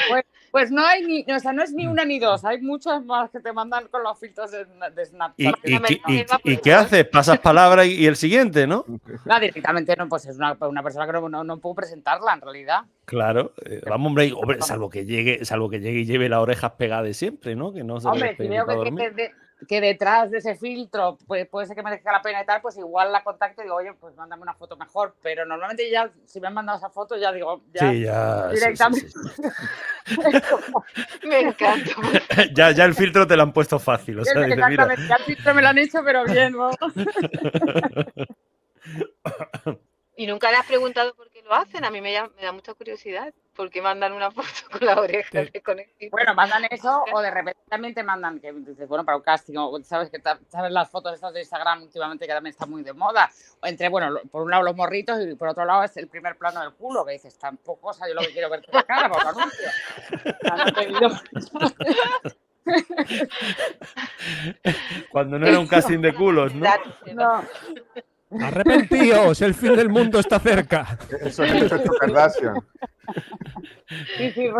[0.07, 3.03] pues, pues no hay ni, o sea, no es ni una ni dos, hay muchas
[3.05, 5.55] más que te mandan con los filtros de, de Snapchat.
[5.63, 6.01] ¿Y, que no qué-
[6.43, 7.05] y- y haces?
[7.07, 8.85] ¿Pasas palabra y, el siguiente, no?
[9.29, 12.41] Ah, directamente no, pues es una, una persona que no, no, no puedo presentarla en
[12.41, 12.81] realidad.
[13.05, 16.71] Claro, eh, vamos, hombre, hombre, salvo que llegue, salvo que llegue y lleve las orejas
[16.73, 17.71] pegadas siempre, ¿no?
[17.73, 19.31] Que no se Hombre, si veo que, que, de-
[19.67, 22.77] que detrás de ese filtro pues, puede ser que merezca la pena y tal, pues
[22.77, 25.15] igual la contacto y digo, oye, pues mándame una foto mejor.
[25.21, 28.49] Pero normalmente ya, si me han mandado esa foto, ya digo, ya, Sí, ya.
[28.49, 29.09] sí, sí, directamente.
[29.09, 29.17] sí.
[31.27, 31.91] Me encanta.
[32.55, 34.19] ya, ya el filtro te lo han puesto fácil.
[34.19, 36.71] O sea, mira, ya el filtro me lo han hecho, pero bien, ¿no?
[40.15, 41.83] Y nunca le has preguntado por qué lo hacen.
[41.83, 43.33] A mí me, me da mucha curiosidad.
[43.55, 45.43] ¿Por qué mandan una foto con la oreja
[45.99, 46.09] Sí.
[46.09, 49.55] Bueno, mandan eso o de repente también te mandan que dices, bueno, para un casting,
[49.57, 52.93] o sabes que sabes las fotos estas de Instagram últimamente que también están muy de
[52.93, 53.29] moda.
[53.61, 56.37] O entre, bueno, por un lado los morritos y por otro lado es el primer
[56.37, 59.09] plano del culo, que dices, tampoco, o sea, yo lo que quiero verte la cara
[59.09, 59.69] por anuncio.
[65.11, 66.69] Cuando no era un casting de culos, ¿no?
[67.13, 67.43] no.
[68.39, 70.97] Arrepentíos, el fin del mundo está cerca.
[71.21, 72.55] Eso es el efecto Kardashian.
[74.17, 74.53] Sí, sí, es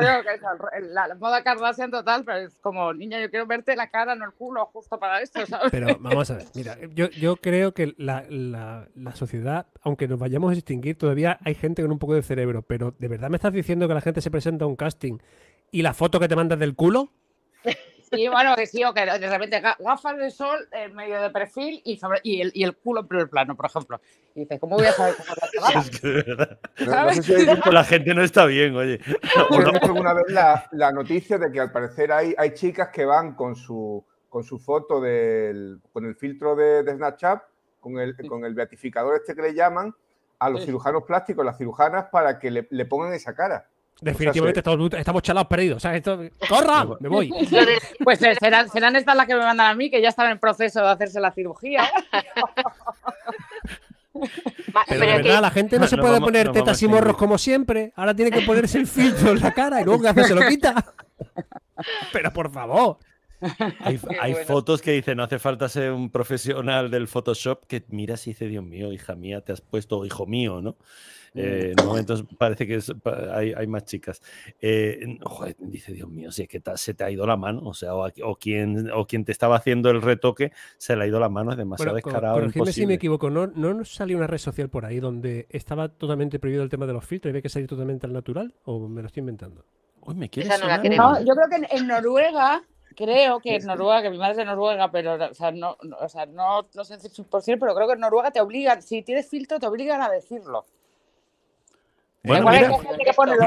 [0.90, 4.26] la, la moda Kardashian total, pero es como, niña, yo quiero verte la cara, no
[4.26, 5.70] el culo, justo para esto, ¿sabes?
[5.72, 10.18] Pero vamos a ver, mira, yo, yo creo que la, la- la sociedad, aunque nos
[10.18, 13.36] vayamos a extinguir, todavía hay gente con un poco de cerebro, pero ¿de verdad me
[13.38, 15.20] estás diciendo que la gente se presenta a un casting
[15.72, 17.12] y la foto que te mandas del culo?
[18.12, 21.30] Sí, bueno, que sí, o que de repente ga- gafas de sol en medio de
[21.30, 24.02] perfil y, sobre, y, el, y el culo en primer plano, por ejemplo.
[24.36, 25.80] Y dices, ¿cómo voy a saber cómo la?
[25.82, 28.98] Es que de verdad, No, no visto, la gente no está bien, oye.
[28.98, 33.36] visto alguna vez la, la noticia de que al parecer hay, hay chicas que van
[33.36, 37.44] con su, con su foto del, con el filtro de, de Snapchat,
[37.80, 39.94] con el, con el beatificador este que le llaman,
[40.40, 40.68] a los Sí.
[40.68, 43.68] cirujanos plásticos, las cirujanas, para que le, le pongan esa cara.
[44.02, 44.70] Definitivamente sí.
[44.70, 45.78] estamos, estamos chalados perdidos.
[45.78, 46.86] O sea, esto, ¡Corra!
[47.00, 47.32] Me voy.
[48.04, 50.40] Pues eh, serán, serán estas las que me mandan a mí, que ya están en
[50.40, 51.84] proceso de hacerse la cirugía.
[54.12, 56.86] Pero pero de es que- verdad, la gente no se puede vamos- poner tetas a
[56.86, 57.94] y morros como siempre.
[57.96, 60.42] Ahora tiene que ponerse el filtro en la cara y luego que hace se lo
[60.48, 60.94] quita.
[62.12, 62.98] Pero por favor.
[63.80, 64.48] Hay, Qué hay bueno.
[64.48, 68.48] fotos que dicen, no hace falta ser un profesional del Photoshop, que mira si dice,
[68.48, 70.76] Dios mío, hija mía, te has puesto, o hijo mío, ¿no?
[71.36, 72.92] Eh, en momentos parece que es-
[73.34, 74.22] hay, hay más chicas.
[74.60, 77.74] Eh, joder, dice, Dios mío, si es que se te ha ido la mano, o
[77.74, 81.08] sea, o, a- o quien, o quien te estaba haciendo el retoque se le ha
[81.08, 82.36] ido la mano, es demasiado Bueno, descarado.
[82.36, 85.90] corregidme si me equivoco, ¿no, ¿no nos salió una red social por ahí donde estaba
[85.90, 88.54] totalmente prohibido el tema de los filtros y había que salir totalmente al natural?
[88.64, 89.66] ¿O me lo estoy inventando?
[90.02, 91.20] Uy, me quiere Esa no la sonar, queremos.
[91.20, 92.64] No, yo creo que en, en Noruega,
[92.96, 95.98] creo que en Noruega, que mi madre es de Noruega, pero o sea, no, no-
[95.98, 98.82] o sea, no, no sé si por cierto, pero creo que en Noruega te obligan,
[98.82, 100.66] si tienes filtro, te obligan a decirlo.
[102.24, 102.76] Bueno, mira, lo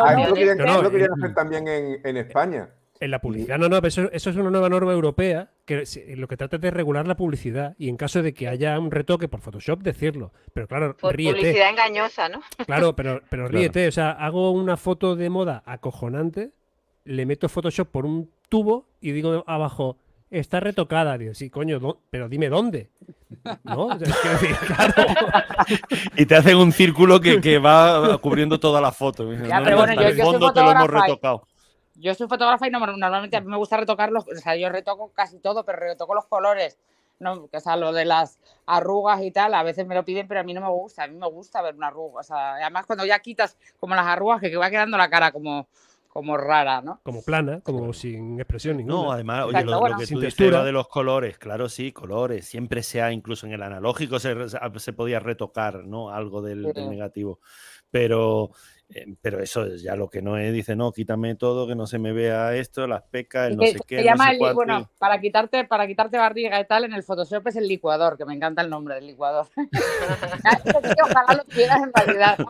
[0.04, 2.68] Ah, lo querían, No, no, eso lo querían eh, hacer también en, en España.
[3.00, 5.82] En la publicidad, no, no, pero eso, eso es una nueva norma europea que
[6.16, 8.92] lo que trata es de regular la publicidad y en caso de que haya un
[8.92, 10.32] retoque por Photoshop, decirlo.
[10.54, 11.38] Pero claro, Por ríete.
[11.40, 12.40] publicidad engañosa, ¿no?
[12.64, 13.58] Claro, pero, pero Claro.
[13.58, 13.88] ríete.
[13.88, 16.52] O sea, hago una foto de moda acojonante,
[17.04, 19.96] le meto Photoshop por un tubo y digo abajo,
[20.40, 21.16] está retocada.
[21.18, 22.90] Digo, sí, coño, ¿dó- pero dime dónde.
[23.64, 23.86] ¿No?
[23.86, 24.94] O sea, es que decir, claro.
[26.16, 29.30] Y te hacen un círculo que, que va cubriendo toda la foto.
[29.30, 30.80] Dicen, Ya, "No, pero no, bueno, hasta yo- el yo soy fondo te lo hemos
[30.82, 31.46] fotógrafa y- retocado.
[31.94, 35.12] Yo soy fotógrafa y no- normalmente a mí me gusta retocarlos, o sea, yo retoco
[35.12, 36.78] casi todo, pero retoco los colores.
[37.20, 40.40] No, o sea, lo de las arrugas y tal, a veces me lo piden, pero
[40.40, 41.04] a mí no me gusta.
[41.04, 42.20] A mí me gusta ver una arruga.
[42.20, 45.68] O sea, además cuando ya quitas como las arrugas, que va quedando la cara como,
[46.12, 47.00] como rara, ¿no?
[47.02, 48.94] Como plana, como sin expresión ninguna.
[48.96, 49.96] No, además, oye, Exacto, lo, lo bueno.
[49.96, 50.62] que Sin tú dices textura.
[50.62, 52.46] De los colores, claro, sí, colores.
[52.46, 54.36] Siempre sea, incluso en el analógico se,
[54.76, 56.10] se podía retocar, ¿no?
[56.10, 57.40] Algo del, negativo.
[57.90, 58.50] Pero,
[58.90, 61.86] eh, pero eso es ya lo que no es, dice, no, quítame todo, que no
[61.86, 64.24] se me vea esto, las pecas, el Y no que sé se qué, no llama
[64.28, 67.56] sé el bueno, y- para quitarte, para quitarte barriga y tal, en el Photoshop es
[67.56, 69.46] el licuador, que me encanta el nombre del licuador.
[71.04, 72.38] Ojalá lo tuvieras en realidad.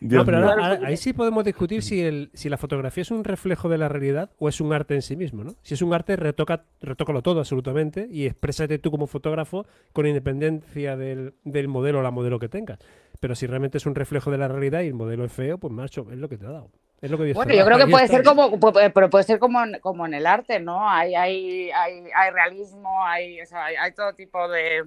[0.00, 0.48] No, pero mío.
[0.50, 3.78] ahora- ahora- ahí sí podemos discutir si, el, si la fotografía es un reflejo de
[3.78, 5.54] la realidad o es un arte en sí mismo, ¿no?
[5.62, 10.96] Si es un arte, retoca, retócalo todo absolutamente y exprésate tú como fotógrafo con independencia
[10.96, 12.78] del, del modelo o la modelo que tengas.
[13.20, 15.72] Pero si realmente es un reflejo de la realidad y el modelo es feo, pues
[15.72, 16.70] macho, es lo que te ha dado.
[17.02, 18.58] Es lo que Bueno, yo creo que Ahí puede ser como,
[18.94, 20.86] pero puede ser como en, como en el arte, ¿no?
[20.88, 24.84] Hay, hay, hay, hay realismo, hay, o sea, hay, hay todo tipo de,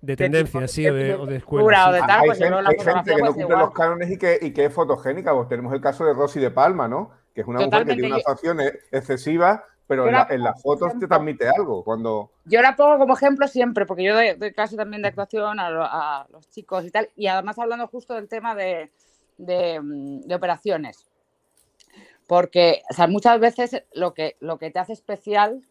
[0.00, 1.88] De de tendencia, sí, de- o de, o de escuela.
[1.88, 4.18] o de tal, hay pues yo gente, hay gente que no cumple los cánones y
[4.18, 5.34] que, y que es fotogénica.
[5.34, 7.10] Pues tenemos el caso de Rosy de Palma, ¿no?
[7.34, 10.42] Que es una mujer que tiene unas yo- facciones excesivas, pero en, la- la- en
[10.44, 11.82] las fotos te transmite algo.
[11.82, 15.58] Cuando Yo la pongo como ejemplo siempre, porque yo doy, doy clase también de actuación
[15.58, 18.90] a, lo- a los chicos y tal, y además hablando justo del tema de,
[19.38, 21.06] de, mm, de operaciones.
[22.26, 25.62] Porque o sea, muchas veces lo que, lo que te hace especial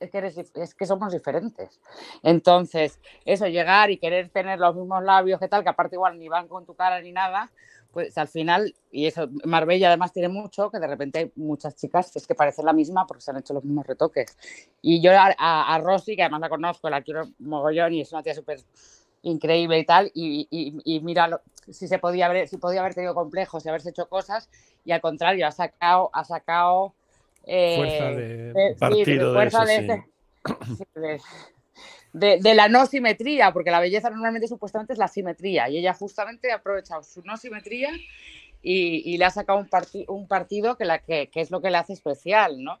[0.00, 1.80] es que, somos diferentes.
[2.22, 6.28] Entonces, eso, llegar y querer tener los mismos labios que tal, que aparte igual ni
[6.28, 7.52] van con tu cara ni nada,
[7.92, 12.10] pues al final, y eso, Marbella además tiene mucho, que de repente hay muchas chicas
[12.10, 14.36] que es que parecen la misma porque se han hecho los mismos retoques.
[14.80, 18.12] Y yo a, a, a Rosy, que además la conozco, la quiero mogollón y es
[18.12, 18.60] una tía súper
[19.22, 20.48] increíble y tal, y,
[20.84, 24.48] y, mira si se podía haber, si podía haber tenido complejos y haberse hecho cosas,
[24.84, 26.94] y al contrario, ha sacado, ha sacado
[27.46, 29.82] eh, Fuerza de- de- sí, Partido de fuerza eso, de sí.
[29.82, 31.20] ese- sí, de-
[32.12, 35.94] de, de la no simetría, porque la belleza normalmente supuestamente es la simetría, y ella
[35.94, 37.90] justamente ha aprovechado su no simetría
[38.62, 41.60] y, y le ha sacado un, parti- un partido que, la, que, que es lo
[41.60, 42.78] que le hace especial, ¿no?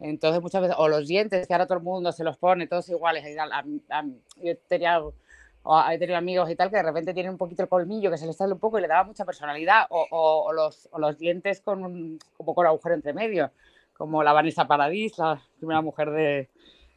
[0.00, 2.88] Entonces muchas veces, o los dientes, que ahora todo el mundo se los pone todos
[2.88, 4.04] iguales, y tal, a- a-
[4.42, 7.68] yo tenía, o he tenido amigos y tal que de repente tienen un poquito el
[7.68, 10.52] colmillo que se les sale un poco y le daba mucha personalidad, o, o- o
[10.52, 13.52] los, o los dientes con un, como con agujero entre medio,
[13.96, 16.48] como la Vanessa Paradis, la primera mujer de,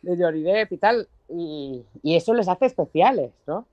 [0.01, 3.65] de Johnny Depp y tal, y, y eso les hace especiales, ¿no?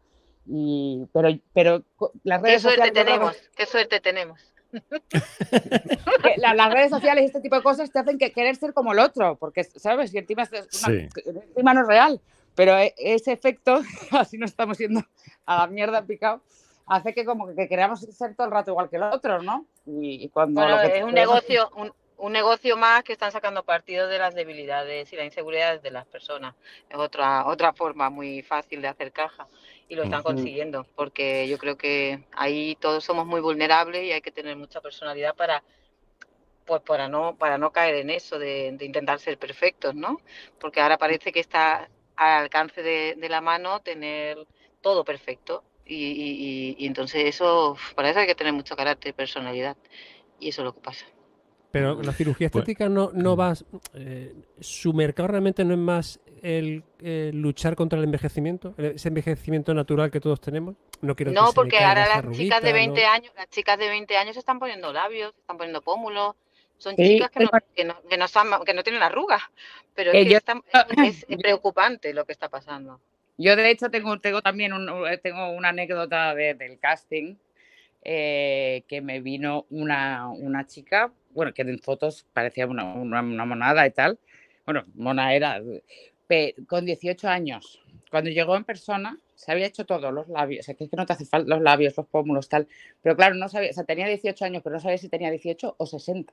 [0.47, 1.83] Y, pero, pero
[2.23, 4.41] las Qué redes suerte sociales, tenemos, qué suerte tenemos.
[6.23, 8.73] que la- las redes sociales y este tipo de cosas te hacen que querer ser
[8.75, 10.13] como el otro, porque, ¿sabes?
[10.15, 11.09] Y encima, es una- Sí.
[11.27, 12.21] encima no es real,
[12.55, 15.01] pero e- ese efecto, así nos estamos yendo
[15.47, 16.43] a la mierda picado,
[16.87, 19.65] hace que como que queramos ser todo el rato igual que el otro, ¿no?
[19.87, 23.13] Y, y cuando Bueno, lo que es un queremos- negocio, un, un negocio más que
[23.13, 26.55] están sacando partido de las debilidades y las inseguridades de las personas.
[26.89, 29.49] Es otra, otra forma muy fácil de hacer caja
[29.89, 34.21] y lo están consiguiendo, porque yo creo que ahí todos somos muy vulnerables y hay
[34.23, 35.63] que tener mucha personalidad para
[36.65, 40.19] pues para no, para no caer en eso de, de intentar ser perfectos, ¿no?
[40.59, 44.47] Porque ahora parece que está al alcance de, de la mano tener
[44.81, 45.65] todo perfecto.
[45.85, 49.77] Y, y- y- entonces eso, para eso hay que tener mucho carácter y personalidad.
[50.41, 51.07] Y eso es lo que pasa.
[51.75, 53.53] Pero la cirugía Pues- estética no, no va.
[53.95, 59.75] eh, su mercado realmente no es más el, eh, luchar contra el envejecimiento, ese envejecimiento
[59.75, 60.77] natural que todos tenemos.
[61.01, 63.89] No quiero No, porque ahora las chicas de arruguita, 20 no- años, las chicas de
[63.89, 66.35] 20 años se están poniendo labios, se están poniendo pómulos,
[66.77, 69.43] Son Sí, chicas que no, que no, que no son- que no tienen arrugas,
[69.95, 70.39] pero es, que yo-
[71.09, 73.01] es- es preocupante lo que está pasando.
[73.39, 77.37] Yo de hecho tengo, tengo también un- un- tengo una anécdota de- del casting
[78.03, 83.45] eh, que me vino una, una chica, bueno, que en fotos parecía una, una- una
[83.45, 84.19] monada y tal.
[84.65, 85.61] Bueno, mona era,
[86.67, 87.81] con 18 años.
[88.11, 90.97] Cuando llegó en persona, se había hecho todo, los labios, o sea, que es que
[90.97, 92.67] no te hace falta los labios, los pómulos, tal.
[93.03, 95.75] Pero claro, no sabía, o sea, tenía 18 años, pero no sabía si tenía 18
[95.77, 96.33] o 60.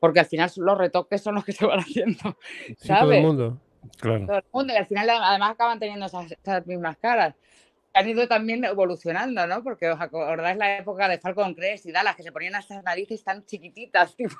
[0.00, 2.38] Porque al final los retoques son los que se van haciendo.
[2.78, 3.18] Sí, todo ¿sabes?
[3.18, 3.60] el mundo.
[3.98, 4.26] Claro.
[4.26, 7.34] todo el mundo y al final además acaban teniendo esas, esas mismas caras.
[7.94, 9.62] Han ido también evolucionando, ¿no?
[9.62, 13.22] Porque os acordáis la época de Falcon Crest y Dallas, que se ponían estas narices
[13.22, 14.34] tan chiquititas, tipo.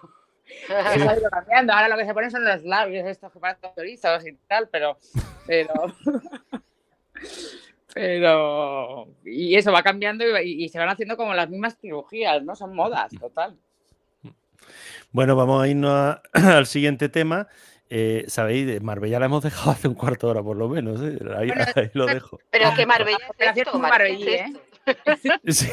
[0.69, 1.73] Eso ha ido cambiando.
[1.73, 4.99] Ahora lo que se ponen son los labios, estos que parecen chorizos y tal, pero.
[5.47, 5.73] Pero.
[7.95, 9.09] pero.
[9.25, 12.55] Y eso va cambiando y, y se van haciendo como las mismas cirugías, ¿no?
[12.57, 13.57] Son modas, total.
[15.13, 16.23] Bueno, vamos a irnos a-
[16.57, 17.47] al siguiente tema.
[17.97, 21.01] Eh, Sabéis, de Marbella la hemos dejado hace un cuarto de hora por lo menos.
[21.01, 21.17] ¿eh?
[21.39, 22.41] Ahí, Bueno, ahí lo dejo.
[22.51, 24.61] Pero Ah, que Marbella la es esto, Marbella Marbella, es ¿eh?
[25.53, 25.69] Sí.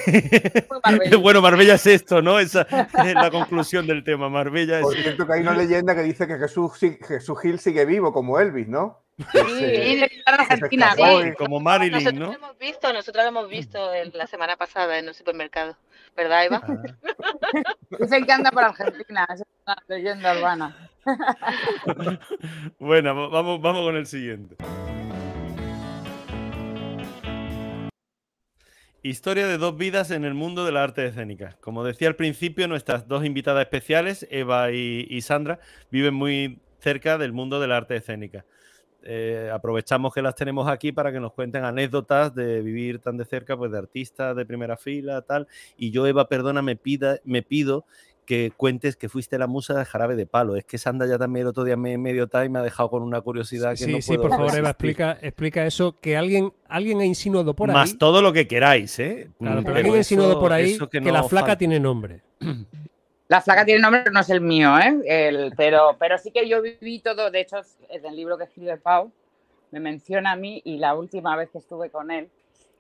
[0.84, 1.18] Marbella.
[1.18, 2.40] Bueno, Marbella es esto, ¿no?
[2.40, 2.62] Esa
[3.06, 4.30] es la conclusión del tema.
[4.30, 6.74] Marbella es Por cierto, que hay una leyenda que dice que Jesús,
[7.08, 9.00] Jesús Gil sigue vivo, como Elvis, ¿no?
[9.32, 10.06] Sí, Sí.
[10.26, 10.94] Argentina.
[10.96, 11.34] sí.
[11.38, 12.26] como Marilyn, Nosotros ¿no?
[12.28, 15.76] lo hemos visto, nosotros lo hemos visto la semana pasada en el supermercado.
[16.16, 16.62] ¿Verdad, Eva?
[16.64, 16.84] Ah.
[18.00, 20.76] Dicen que anda por Argentina, es una leyenda urbana.
[22.80, 24.56] Bueno, va- vamos, vamos con el siguiente.
[29.04, 31.58] Historia de dos vidas en el mundo de la arte escénica.
[31.60, 37.18] Como decía al principio, nuestras dos invitadas especiales, Eva y, y Sandra, viven muy cerca
[37.18, 38.46] del mundo de la arte escénica.
[39.04, 43.26] Eh, aprovechamos que las tenemos aquí para que nos cuenten anécdotas de vivir tan de
[43.26, 45.48] cerca, pues de artistas de primera fila, tal.
[45.78, 47.86] Y yo, Eva, perdona, me, pida, me pido
[48.24, 50.56] que cuentes que fuiste la musa de Jarabe de Palo.
[50.56, 53.02] Es que Sandra ya también el otro día me medio time me ha dejado con
[53.04, 56.54] una curiosidad que Sí, no sí, puedo por favor, Eva, explica, explica eso, que alguien,
[56.70, 57.98] alguien ha insinuado por Más ahí.
[57.98, 59.32] todo lo que queráis, ¿eh?
[59.40, 61.58] Claro, Mm, pero alguien ha insinuado por ahí que, no la flaca falta.
[61.58, 62.22] tiene nombre.
[63.32, 65.00] La flaca tiene nombre, pero no es el mío, ¿eh?
[65.06, 68.76] El- pero, pero sí que yo viví todo, de hecho, en el libro que escribe
[68.76, 69.10] Pau,
[69.72, 72.30] me menciona a mí y la última vez que estuve con él,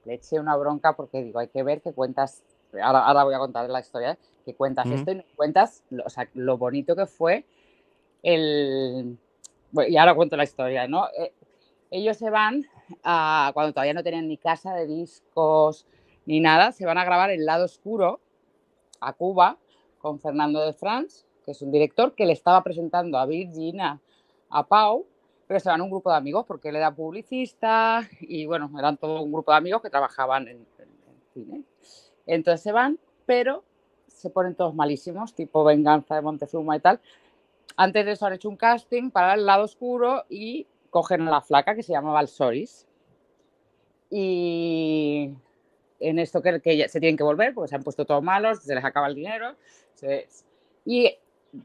[0.04, 2.44] le eché una bronca porque digo, hay que ver que cuentas,
[2.84, 4.18] ahora, ahora voy a contar la historia, ¿eh?
[4.44, 7.46] que cuentas esto y cuentas lo, o sea, lo bonito que fue
[8.22, 9.18] el...
[9.72, 11.08] bueno, y ahora cuento la historia, ¿no?
[11.18, 11.32] Eh,
[11.92, 12.66] ellos se van
[13.06, 15.86] a, cuando todavía no tenían ni casa de discos
[16.26, 18.20] ni nada, se van a grabar El lado oscuro
[19.00, 19.58] a Cuba
[20.02, 24.00] con Fernando de France, que es un director que le estaba presentando a Virginia,
[24.50, 25.06] a Pau,
[25.48, 29.22] pero se van un grupo de amigos porque él era publicista y bueno, eran todo
[29.22, 31.64] un grupo de amigos que trabajaban en, en- en cine.
[32.26, 33.64] Entonces se van, pero
[34.08, 37.00] se ponen todos malísimos, tipo Venganza de Montezuma y tal.
[37.78, 41.42] Antes de eso han hecho un casting para el lado oscuro y cogen a la
[41.42, 42.88] flaca que se llamaba Alsoris.
[44.10, 45.32] Y
[46.00, 48.76] en esto que, que se tienen que volver porque se han puesto todos malos, se
[48.76, 49.56] les acaba el dinero.
[50.02, 50.28] Se-
[50.86, 51.16] y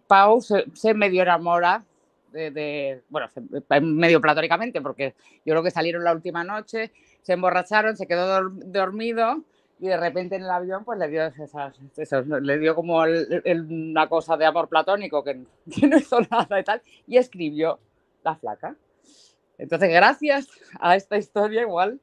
[0.06, 1.84] Pau se, se medio enamora
[2.32, 7.32] de, de- bueno, se- medio platóricamente, porque yo creo que salieron la última noche, se
[7.32, 9.42] emborracharon, se quedó dor- dormido
[9.80, 13.42] y de repente en el avión pues le dio esas- eso, le dio como el-
[13.44, 15.42] el- una cosa de amor platónico que,
[15.74, 17.78] que no hizo nada y tal, y escribió
[18.22, 18.76] La Flaca.
[19.58, 21.98] Entonces, gracias a esta historia, igual,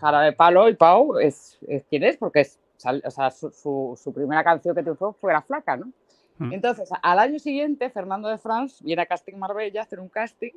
[0.00, 4.00] Jarabe Palo y Pau es, es quien es, porque es, sal- o sea, su, su-
[4.02, 5.92] su primera canción que triunfó fue La Flaca, ¿no?
[6.38, 6.52] Mm.
[6.54, 10.52] Entonces, al año siguiente, Fernando de France viene a Casting Marbella a hacer un casting,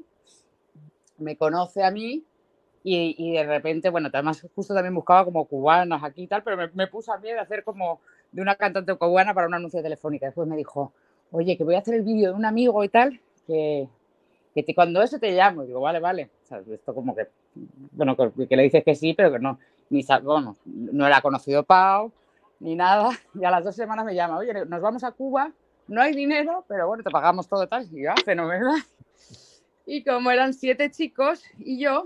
[1.18, 2.24] me conoce a mí
[2.84, 6.58] y, y de repente, bueno, además justo también buscaba como cubanas aquí y tal, pero
[6.58, 8.00] me, me puso a mí de hacer como
[8.32, 10.26] de una cantante cubana para un anuncio telefónica.
[10.28, 10.92] Después me dijo,
[11.32, 13.88] oye, que voy a hacer el vídeo de un amigo y tal, que,
[14.56, 15.64] que te- cuando eso te llamo.
[15.64, 16.30] Y digo, vale, vale.
[16.44, 19.60] O sea, esto como que, bueno, que, que le dices que sí, pero que no.
[19.90, 22.12] Ni, bueno, no era conocido Pau,
[22.60, 23.10] ni nada.
[23.36, 25.52] Y a las dos semanas me llama, oye, nos vamos a Cuba,
[25.88, 27.88] no hay dinero, pero bueno, te pagamos todo tal.
[27.92, 28.82] Y yo, ah, fenomenal.
[29.86, 32.06] Y como eran siete chicos y yo,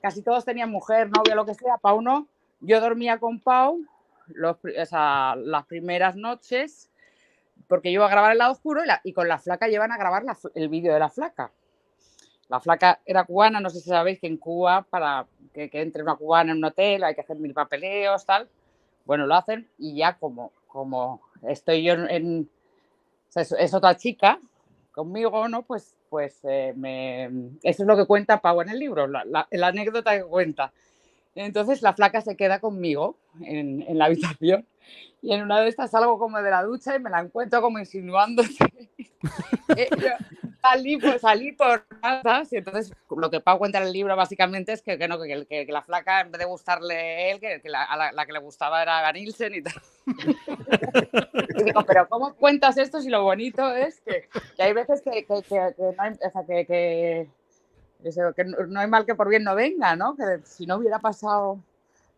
[0.00, 2.28] casi todos tenían mujer, novia, lo que sea, Pau no.
[2.60, 3.80] Yo dormía con Pau
[4.28, 6.90] los las primeras noches
[7.66, 9.96] porque yo iba a grabar el lado oscuro y, la- con la flaca llevan a
[9.96, 11.50] grabar la el vídeo de la flaca.
[12.52, 15.24] La flaca era cubana, no sé si sabéis que en Cuba, para
[15.54, 18.46] que, que entre una cubana en un hotel, hay que hacer mil papeleos, tal.
[19.06, 22.10] Bueno, lo hacen y ya como, como estoy yo en...
[22.10, 22.50] en-
[23.30, 24.38] o sea, es, es otra chica
[24.92, 25.62] conmigo, ¿no?
[25.62, 27.24] Pues, pues eh, me,
[27.62, 30.74] eso es lo que cuenta Pau en el libro, la, la- la anécdota que cuenta.
[31.34, 34.66] Entonces la flaca se queda conmigo en, en la habitación
[35.22, 37.78] Y en una de estas salgo como de la ducha y me la encuentro como
[37.78, 38.52] insinuándose.
[40.62, 41.84] Salí por, salí por
[42.50, 45.44] y entonces lo que Pau cuenta en el libro básicamente es que, que no, que,
[45.44, 48.80] que, la flaca en vez de gustarle él, que, la, a la, que le gustaba
[48.80, 49.74] era Ganilsen y tal.
[51.58, 55.94] y digo, pero ¿cómo cuentas esto si lo bonito es que, hay veces que, no
[55.98, 60.14] hay, o sea, que, no hay mal que por bien no venga, ¿no?
[60.14, 61.58] Que si no hubiera pasado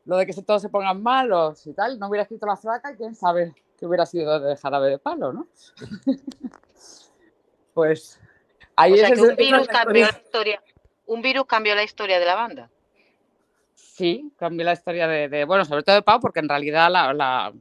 [0.04, 2.96] lo de que todos se pongan malos y tal, no hubiera escrito la flaca y
[2.96, 5.46] quién sabe qué hubiera sido de jarabe de palo, ¿no?
[7.74, 8.20] pues
[8.76, 10.62] ahí o sea que un virus cambió la historia.
[11.06, 12.70] Un virus cambió la historia de la banda.
[13.74, 17.52] Sí, cambió la historia de, bueno, sobre todo de Pau, porque en realidad la,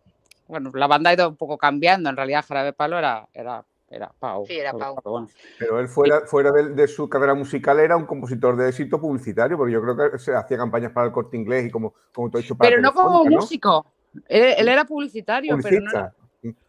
[0.47, 2.09] bueno, la banda ha ido un poco cambiando.
[2.09, 4.45] En realidad, Jarabe de Palo era, era era Pau.
[4.47, 5.27] Sí, era Pau.
[5.59, 9.73] Pero él fuera, fuera de, su carrera musical era un compositor de éxito publicitario, porque
[9.73, 12.43] yo creo que se hacía campañas para el corte inglés y como, como tú has
[12.43, 13.85] dicho para Pero no como músico.
[14.27, 16.13] Él, era publicitario, pero no era...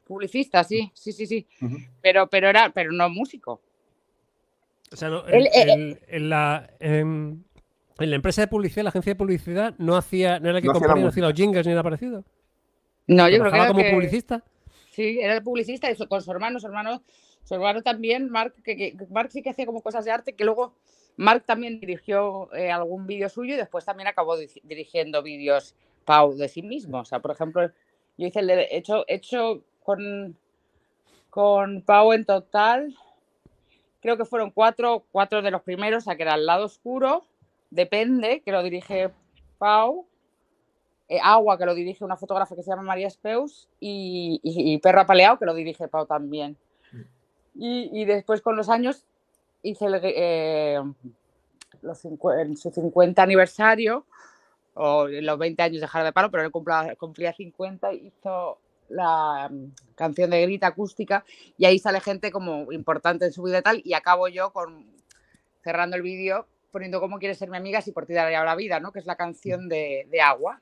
[0.07, 1.47] Publicista, sí, sí, sí, sí.
[2.03, 3.63] pero, pero era, pero no músico.
[4.95, 7.45] O sea, no, en, la, en,
[7.99, 11.09] la empresa de publicidad, la agencia de publicidad, no hacía, no era que no componía,
[11.09, 12.23] hacía los jingles ni nada parecido.
[13.09, 14.45] No, yo creo que era como publicista.
[14.93, 17.03] Sí, era el publicista y con su hermano, su hermano,
[17.43, 20.75] su hermano también, Mark, que, Mark sí que hacía como cosas de arte, que luego
[21.17, 25.75] Mark también dirigió eh, algún vídeo suyo y después también acabó dirigiendo vídeos
[26.05, 27.01] Pau de sí mismo.
[27.01, 27.69] O sea, por ejemplo,
[28.17, 30.39] yo hice el de, hecho, hecho con,
[31.31, 32.95] con Pau en total,
[34.05, 37.25] creo que fueron cuatro, cuatro de los primeros, o sea, que era El lado oscuro,
[37.71, 39.11] Depende, que lo dirige
[39.57, 40.07] Pau,
[41.09, 45.01] eh, Agua, que lo dirige una fotógrafa que se llama María Speus, y, y, Perro
[45.01, 46.59] Apaleado, que lo dirige Pau también.
[47.55, 49.07] Y, después con los años
[49.63, 50.83] hice eh,
[51.81, 54.05] los su 50 aniversario,
[54.75, 59.49] o los 20 años de Jara de Palo, pero él cumplía, cumplía 50, hizo la
[59.51, 61.25] mm, canción de grita acústica
[61.59, 64.87] y ahí sale gente como importante en su vida y tal, y acabo yo con
[65.63, 68.81] cerrando el vídeo poniendo cómo quieres ser mi amiga si por ti daría la vida,
[68.81, 68.91] ¿no?
[68.91, 70.61] Que es la canción de, de Agua.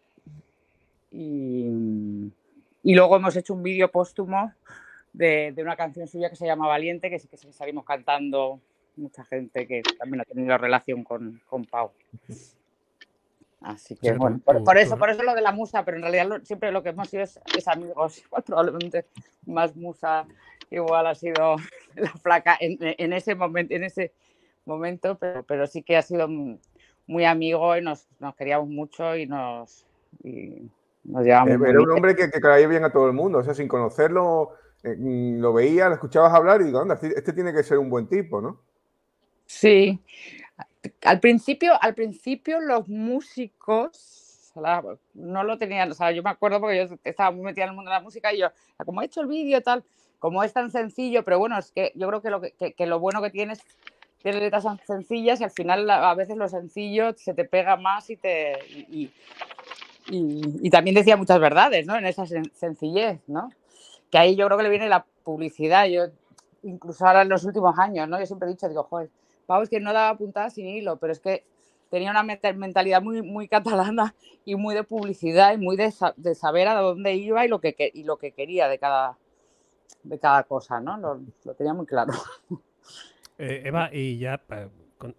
[1.11, 2.31] Y,
[2.85, 4.53] luego hemos hecho un vídeo póstumo
[5.13, 8.61] de, una canción suya que se llama Valiente, que que salimos cantando
[8.97, 11.93] mucha gente que también ha tenido relación con, con Pau.
[13.63, 16.73] Así que bueno, por, eso, por eso lo de la musa, pero en realidad siempre
[16.73, 18.23] lo que hemos sido es, amigos.
[18.47, 19.07] probablemente
[19.47, 20.27] más musa
[20.71, 21.57] igual ha sido
[21.95, 24.13] la placa en, ese momento, en ese
[24.65, 26.29] momento, pero, pero sí que ha sido
[27.07, 29.87] muy amigo y nos, nos queríamos mucho y nos
[30.25, 30.63] eh,
[31.05, 34.53] era un hombre que, que, caía bien a todo el mundo, o sea, sin conocerlo,
[34.85, 37.79] eh, mm, lo veía, lo escuchabas hablar y digo, anda, este, este tiene que ser
[37.79, 38.61] un buen tipo, ¿no?
[39.47, 40.01] Sí.
[41.03, 44.53] Al principio, al principio los músicos
[45.15, 47.77] no lo tenían, o sea, yo me acuerdo porque yo estaba muy metida en el
[47.77, 48.49] mundo de la música y yo,
[48.85, 49.83] como he hecho el vídeo tal,
[50.19, 53.23] como es tan sencillo, pero bueno, es que yo creo que lo, que, lo bueno
[53.23, 53.61] que tienes
[54.23, 58.17] tiene letras sencillas y al final a veces lo sencillo se te pega más y
[58.17, 58.59] te
[60.11, 61.97] y, también decía muchas verdades, ¿no?
[61.97, 63.51] En esa sencillez, ¿no?
[64.11, 65.87] Que ahí yo creo que le viene la publicidad.
[65.87, 66.07] Yo,
[66.63, 68.19] incluso ahora en los últimos años, ¿no?
[68.19, 69.11] Yo siempre he dicho, digo, joder,
[69.61, 71.45] Es que no daba puntadas sin hilo, pero es que
[71.91, 76.81] tenía una mentalidad muy, muy catalana y muy de publicidad y muy de, saber a
[76.81, 79.19] dónde iba y lo que, y lo que quería de cada,
[80.03, 80.97] de cada cosa, ¿no?
[80.97, 82.13] Lo, tenía muy claro.
[83.39, 84.41] Eh, Eva, y ya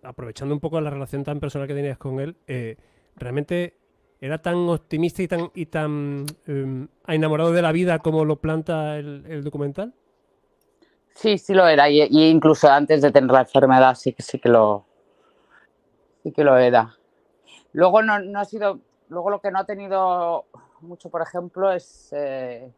[0.04, 2.78] aprovechando un poco la relación tan personal que tenías con él, eh,
[3.18, 3.76] realmente
[4.22, 8.98] era tan optimista y tan, y tan em, enamorado de la vida como lo planta
[8.98, 9.94] el, documental?
[11.16, 11.89] Sí, sí lo era.
[11.89, 14.86] Y, incluso antes de tener la enfermedad sí que sí que lo
[16.24, 16.95] sí que lo era.
[17.74, 18.80] Luego no, ha sido.
[19.09, 20.45] Luego lo que no ha tenido
[20.82, 22.72] mucho, por ejemplo, es eh,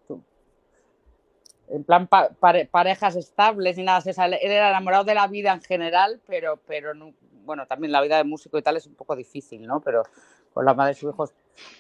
[1.70, 4.04] en plan parejas estables y nada.
[4.26, 6.92] él era enamorado de la vida en general, pero, pero
[7.46, 9.80] bueno, también la vida de músico y tal es un poco difícil, ¿no?
[9.80, 10.04] Pero
[10.54, 11.34] con la madre de sus hijos,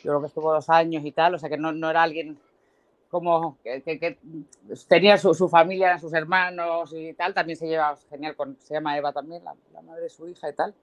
[0.03, 2.39] yo creo que estuvo dos años y tal, o sea que no, no era alguien
[3.21, 4.17] como que,
[4.89, 8.97] tenía su, su, familia, sus hermanos y tal, también se lleva genial con, se llama
[8.97, 10.75] Eva también, la, madre de su hija y tal,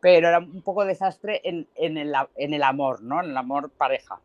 [0.00, 3.22] pero era un poco desastre en, en, el, en el amor, ¿no?
[3.22, 4.18] En el amor pareja.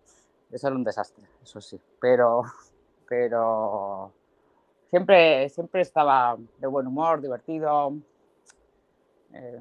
[0.49, 2.43] Eso era un desastre, eso sí, pero,
[3.05, 4.13] pero
[4.89, 7.97] siempre, siempre estaba de buen humor, divertido.
[9.33, 9.59] Eh,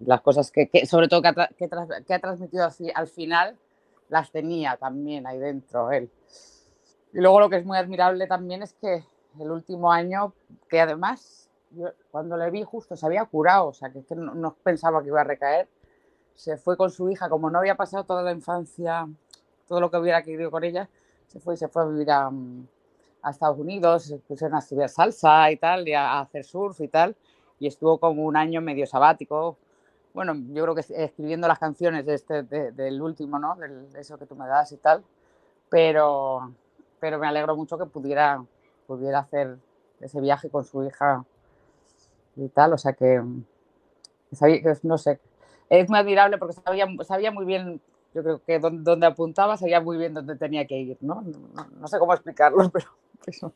[0.00, 3.56] las cosas que, sobre todo que ha, transmitido así, al final,
[4.08, 6.10] las tenía también ahí dentro él.
[7.12, 9.04] Y luego lo que es muy admirable también es que
[9.38, 10.32] el último año,
[10.68, 15.02] que además, yo cuando le vi justo se había curado, o sea, que, no, pensaba
[15.02, 15.68] que iba a recaer,
[16.34, 19.08] se fue con su hija, como no había pasado toda la infancia
[19.66, 20.88] todo lo que hubiera querido con ella,
[21.26, 22.68] se fue y se fue a vivir a, mm,
[23.28, 26.86] Estados Unidos, se pusieron a estudiar salsa y tal, y a, a hacer surf y
[26.86, 27.16] tal,
[27.58, 29.56] y estuvo como un año medio sabático.
[30.16, 33.54] Bueno, yo creo que es- escribiendo las canciones de este, de- del último, ¿no?
[33.56, 35.04] Del, de eso que tú me das y tal,
[35.68, 36.52] pero,
[37.00, 38.42] pero me alegro mucho que pudiera,
[38.86, 39.58] pudiera hacer
[40.00, 41.22] ese viaje con su hija
[42.36, 43.22] y tal, o sea que,
[44.40, 45.20] que no sé,
[45.68, 47.82] es muy admirable porque sabía, sabía muy bien,
[48.14, 51.20] yo creo que dónde apuntaba, sabía muy bien dónde tenía que ir, ¿no?
[51.54, 52.86] No, no- sé cómo explicarlo, pero
[53.26, 53.52] eso.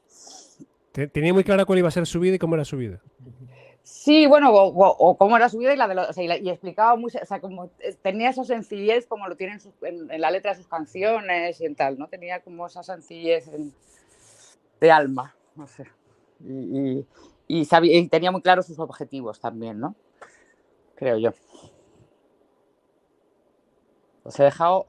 [0.93, 3.01] Te- Tenía muy clara cuál iba a ser su vida y cómo era su vida.
[3.83, 7.11] Sí, bueno, o, cómo era su vida y la de y, la- y explicaba muy,
[7.11, 10.59] o sea, como eh, tenía esa sencillez como lo tienen en, en la letra de
[10.59, 12.07] sus canciones y en tal, ¿no?
[12.09, 13.75] Tenía como esa sencillez en-
[14.81, 15.85] de alma, no sé.
[16.41, 17.07] Y, y-
[17.49, 19.95] y sabía, y tenía muy claros sus objetivos también, ¿no?
[20.95, 21.33] Creo yo.
[24.23, 24.87] Os he dejado,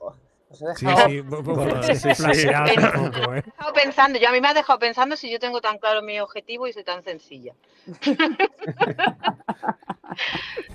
[0.52, 2.16] os he Sí, dejado sí, Bueno, sí, sí.
[2.16, 3.43] flasheado un poco, ¿eh?
[3.45, 6.02] he estado pensando, yo a mí me has dejado pensando si yo tengo tan claro
[6.02, 7.54] mi objetivo y soy tan sencilla.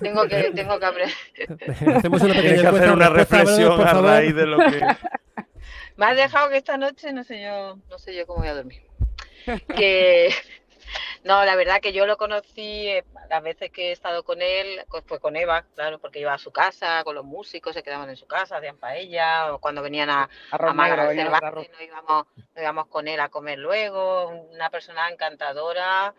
[0.01, 1.15] tengo que, tengo que aprender.
[1.97, 4.81] Hacemos una pequeña que hacer reflexión a raíz de lo que.
[5.97, 8.55] Me has dejado que esta noche no sé yo, no sé yo cómo voy a
[8.55, 8.83] dormir.
[9.75, 10.31] Que
[11.27, 14.85] no, la verdad que yo lo conocí eh, las veces que he estado con él,
[14.89, 18.09] pues fue con Eva, claro, porque iba a su casa, con los músicos, se quedaban
[18.09, 21.43] en su casa, hacían paella, o cuando venían a, a a venían a hacer Cervantes,
[21.49, 21.69] arroz.
[21.71, 26.15] nos íbamos, nos íbamos con él a comer luego, una persona encantadora,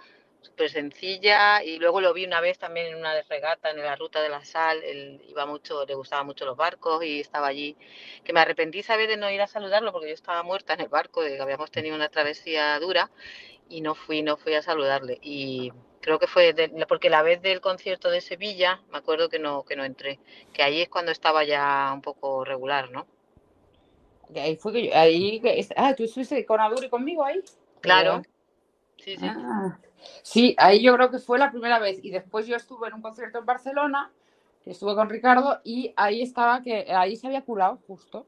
[0.48, 4.22] súper sencilla, y luego lo vi una vez también en una regata en la ruta
[4.22, 7.76] de la sal, él iba mucho, le gustaban mucho los barcos y estaba allí,
[8.24, 10.88] que me arrepentí, ¿sabes?, de no ir a saludarlo porque yo estaba muerta en el
[10.88, 13.12] barco, de que habíamos tenido una travesía dura,
[13.70, 15.72] y no fui, no fui a saludarle, y
[16.02, 19.64] creo que fue de- porque la vez del concierto de Sevilla, me acuerdo que no,
[19.64, 20.20] que no entré,
[20.54, 23.06] que ahí es cuando estaba ya un poco regular, ¿no?
[24.34, 25.42] Y ahí fue que yo, ahí,
[25.76, 27.42] ah, tú estuviste con Aduri conmigo ahí.
[27.82, 28.24] Claro.
[28.98, 29.26] Sí, sí.
[29.26, 29.78] Ah,
[30.22, 32.00] sí, ahí yo creo que fue la primera vez.
[32.04, 34.12] Y después yo estuve en un concierto en Barcelona,
[34.64, 38.26] que estuve con Ricardo, y ahí estaba que ahí se había curado justo.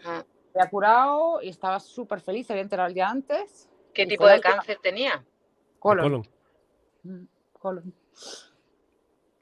[0.00, 0.24] Ajá.
[0.52, 3.68] Se había curado y estaba súper feliz, se había enterado el día antes.
[3.92, 5.24] ¿Qué tipo de cáncer tenía?
[5.78, 6.04] Colon.
[6.04, 6.28] Colon.
[7.02, 7.94] Mm, colon.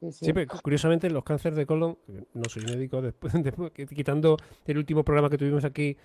[0.00, 0.24] Sí, sí.
[0.26, 1.96] Sí, pero curiosamente los cánceres de colon,
[2.34, 4.36] no soy médico, después, después- quitando
[4.66, 5.96] el último programa que tuvimos aquí,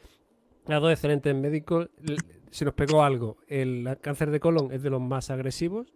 [0.70, 1.90] a dos excelentes médicos,
[2.52, 3.38] se nos pegó algo.
[3.48, 5.94] El cáncer de colon es de los más agresivos,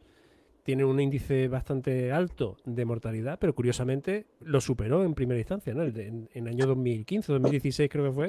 [0.63, 5.83] tiene un índice bastante alto de mortalidad, pero curiosamente lo superó en primera instancia, ¿no?
[5.83, 8.27] En, en el año 2015, 2016 creo que fue,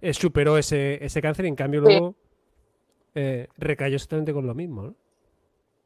[0.00, 2.14] eh, superó ese, ese cáncer y en cambio luego
[3.14, 4.94] eh, recayó exactamente con lo mismo, ¿no?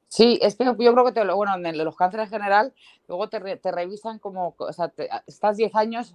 [0.08, 2.72] Sí, es que yo creo que te bueno, en los cánceres en general,
[3.08, 6.14] luego te, re- te revisan como, o sea, te- estás 10 años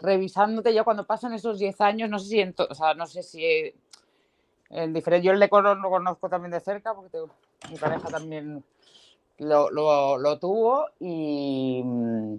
[0.00, 3.22] revisándote, ya cuando pasan esos 10 años, no sé si, en o sea, no sé
[3.22, 3.74] si eh,
[4.70, 7.30] en diferente, yo el de colon lo conozco también de cerca, porque tengo-
[7.70, 8.64] mi pareja también
[9.38, 12.38] lo, lo- lo tuvo y, mm,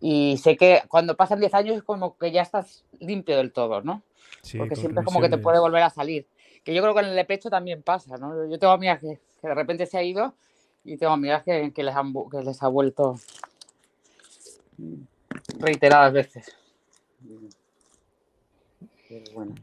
[0.00, 3.82] y sé que cuando pasan 10 años es como que ya estás limpio del todo,
[3.82, 4.02] ¿no?
[4.42, 6.26] Sí, porque siempre es como que te puede volver a salir.
[6.64, 8.48] Que yo creo que en el de pecho también pasa, ¿no?
[8.48, 10.34] Yo tengo amigas que, que de repente se ha ido
[10.84, 13.16] y tengo amigas que, que les, han, que les ha vuelto
[15.58, 16.52] reiteradas veces.
[19.08, 19.54] Pero bueno.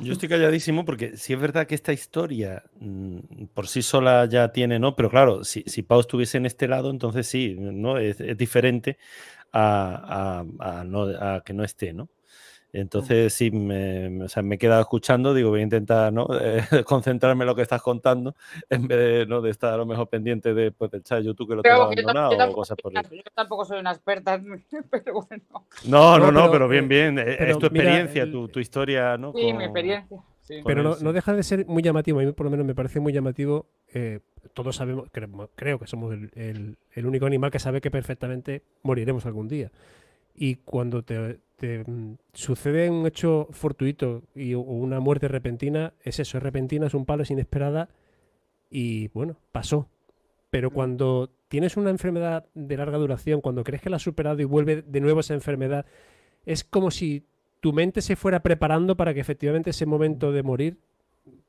[0.00, 4.52] Yo estoy calladísimo porque sí es verdad que esta historia mm, por sí sola ya
[4.52, 4.94] tiene, ¿no?
[4.94, 7.98] Pero claro, si, si Pau estuviese en este lado, entonces sí, ¿no?
[7.98, 8.98] Es, es diferente
[9.52, 12.08] a, a- a no- a que no esté, ¿no?
[12.72, 16.28] Entonces sí, me, o sea, me he quedado escuchando, digo, voy a intentar ¿no?
[16.40, 18.34] Eh, concentrarme en lo que estás contando,
[18.68, 19.40] en vez de, ¿no?
[19.40, 21.82] de estar a lo mejor pendiente de, pues, del chat de YouTube que lo tengo
[21.82, 24.40] abandonado o cosas por el- yo tampoco soy una experta,
[24.90, 25.66] pero bueno.
[25.86, 27.18] No, no, No, no, pero, pero bien, eh, bien.
[27.18, 29.32] eh, pero es tu mira, experiencia, el- tu, tu historia, ¿no?
[29.32, 30.18] Sí, mi Con- experiencia.
[30.42, 30.60] sí.
[30.64, 33.00] Pero no, no deja de ser muy llamativo, a mí por lo menos me parece
[33.00, 33.66] muy llamativo.
[33.92, 34.20] eh,
[34.54, 38.62] todos sabemos, creo, creo que somos el, el- el único animal que sabe que perfectamente
[38.82, 39.70] moriremos algún día.
[40.34, 46.18] Y cuando te, te, mm, sucede un hecho fortuito y, o una muerte repentina, es
[46.18, 47.90] eso, es repentina, es un palo, es inesperada
[48.70, 49.88] y bueno, pasó.
[50.48, 54.44] Pero cuando tienes una enfermedad de larga duración, cuando crees que la has superado y
[54.44, 55.84] vuelve de nuevo esa enfermedad,
[56.46, 57.26] es como si
[57.60, 60.78] tu mente se fuera preparando para que efectivamente ese momento de morir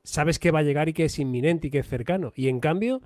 [0.04, 2.32] sabes que va a llegar y que es inminente y que es cercano.
[2.36, 3.00] Y en cambio,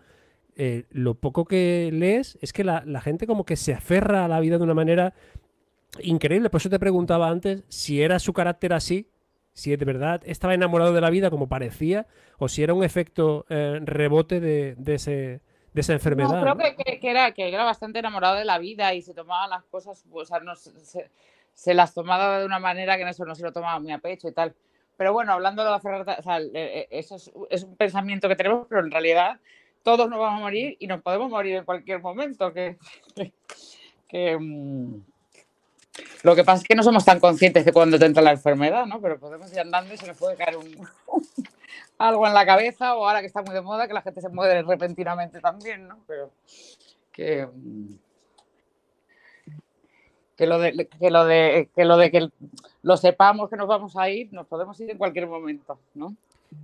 [0.57, 4.28] eh, lo poco que lees es que la, la gente como que se aferra a
[4.28, 5.14] la vida de una manera
[6.03, 6.51] increíble.
[6.51, 9.09] Por eso te preguntaba antes si era su carácter así,
[9.53, 12.07] si de verdad estaba enamorado de la vida como parecía,
[12.38, 15.40] o si era un efecto eh, rebote de, de ese,
[15.72, 16.28] de esa enfermedad.
[16.28, 16.74] No, creo ¿no?
[16.76, 20.05] que, que- era, que era bastante enamorado de la vida y se tomaba las cosas,
[20.11, 23.53] o sea, no, se, las tomaba de una manera que en eso no se lo
[23.53, 24.55] tomaba muy a pecho y tal.
[24.97, 28.36] Pero bueno, hablando de la ferrata, o sea, eh, eso es, es, un pensamiento que
[28.36, 29.38] tenemos, pero en realidad
[29.82, 32.53] todos nos vamos a morir y nos podemos morir en cualquier momento.
[32.53, 32.78] Que,
[33.14, 33.32] que,
[34.09, 35.01] que mm,
[36.22, 38.86] lo que pasa es que no somos tan conscientes de cuando te entra la enfermedad,
[38.86, 39.01] ¿no?
[39.01, 40.57] Pero podemos ir andando y se nos puede caer
[41.99, 44.28] algo en la cabeza o ahora que está muy de moda que la gente se
[44.28, 45.99] muere repentinamente también, ¿no?
[46.07, 46.30] Pero
[47.12, 47.49] que,
[50.36, 52.28] que lo de que lo de que lo de que
[52.82, 56.16] lo sepamos que nos vamos a ir, nos podemos ir en cualquier momento, ¿no?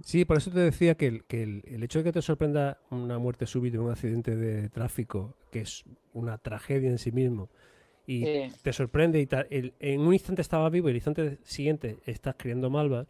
[0.05, 2.79] Sí, por eso te decía que, el, que el, el, hecho de que te sorprenda
[2.91, 7.49] una muerte súbita, un accidente de tráfico, que es una tragedia en sí mismo,
[8.07, 8.53] y sí.
[8.63, 12.35] te sorprende y tal, el, en un instante estaba vivo y el instante siguiente estás
[12.37, 13.07] criando malvas,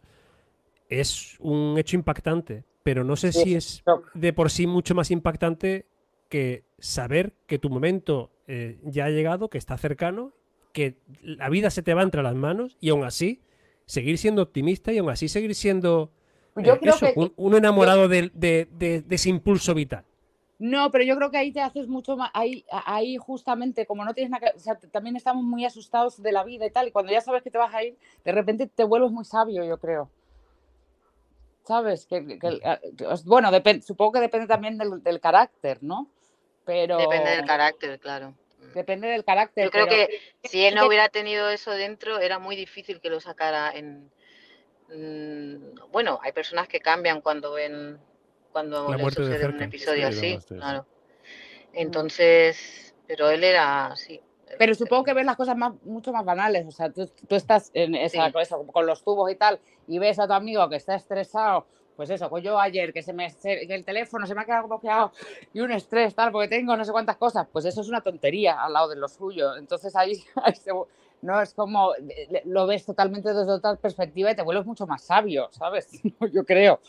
[0.89, 3.43] es un hecho impactante, pero no sé sí.
[3.43, 3.83] si es
[4.13, 5.85] de por sí mucho más impactante
[6.29, 10.33] que saber que tu momento eh, ya ha llegado, que está cercano,
[10.73, 13.41] que la vida se te va entre las manos y aún así
[13.85, 16.11] seguir siendo optimista y aún así seguir siendo
[16.55, 19.73] yo eh, creo eso, que, un, un, enamorado yo, de, de, de, de, ese impulso
[19.73, 20.05] vital.
[20.59, 24.13] No, pero yo creo que ahí te haces mucho más, ahí, ahí justamente, como no
[24.13, 26.91] tienes nada que, o sea, también estamos muy asustados de la vida y tal, y
[26.91, 29.77] cuando ya sabes que te vas a ir, de repente te vuelves muy sabio, yo
[29.77, 30.09] creo.
[31.65, 32.05] ¿Sabes?
[32.05, 32.59] Que, que, que
[33.25, 36.07] bueno, depende, supongo que depende también del, del, carácter, ¿no?
[36.65, 36.97] Pero...
[36.97, 38.33] Depende del carácter, claro.
[38.73, 39.65] Depende del carácter.
[39.65, 40.07] Yo creo pero...
[40.07, 44.09] que si él no hubiera tenido eso dentro, era muy difícil que lo sacara en,
[44.93, 47.99] Mm, bueno, hay personas que cambian cuando ven
[48.53, 50.85] cuando la les sucede un episodio sí, así, claro.
[51.73, 54.21] Entonces, pero él era así.
[54.57, 57.71] Pero supongo que ves las cosas más, mucho más banales, o sea, tú, tú estás
[57.73, 58.33] en esa, sí.
[58.39, 62.09] eso, con los tubos y tal, y ves a tu amigo que está estresado, pues
[62.09, 65.11] eso, pues yo ayer que se me que el teléfono se me ha quedado bloqueado
[65.53, 68.61] y un estrés tal, porque tengo no sé cuántas cosas, pues eso es una tontería
[68.61, 69.55] al lado de lo suyo.
[69.55, 70.71] Entonces ahí, ahí se,
[71.21, 71.41] ¿no?
[71.41, 71.93] Es como
[72.45, 75.89] lo ves totalmente desde otra perspectiva y te vuelves mucho más sabio, ¿sabes?
[76.33, 76.79] Yo creo.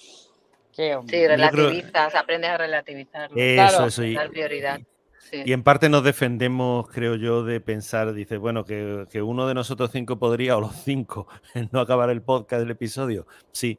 [0.75, 2.21] Sí, relativizas, creo...
[2.21, 3.31] aprendes a relativizar.
[3.35, 4.05] Eso, claro, eso.
[4.05, 4.81] Y, prioridad.
[5.19, 5.43] Sí.
[5.47, 9.55] Y en parte nos defendemos, creo yo, de pensar, dice, bueno, que, que, uno de
[9.55, 11.29] nosotros cinco podría, o los cinco,
[11.73, 13.27] no acabar el podcast del episodio.
[13.53, 13.79] Sí,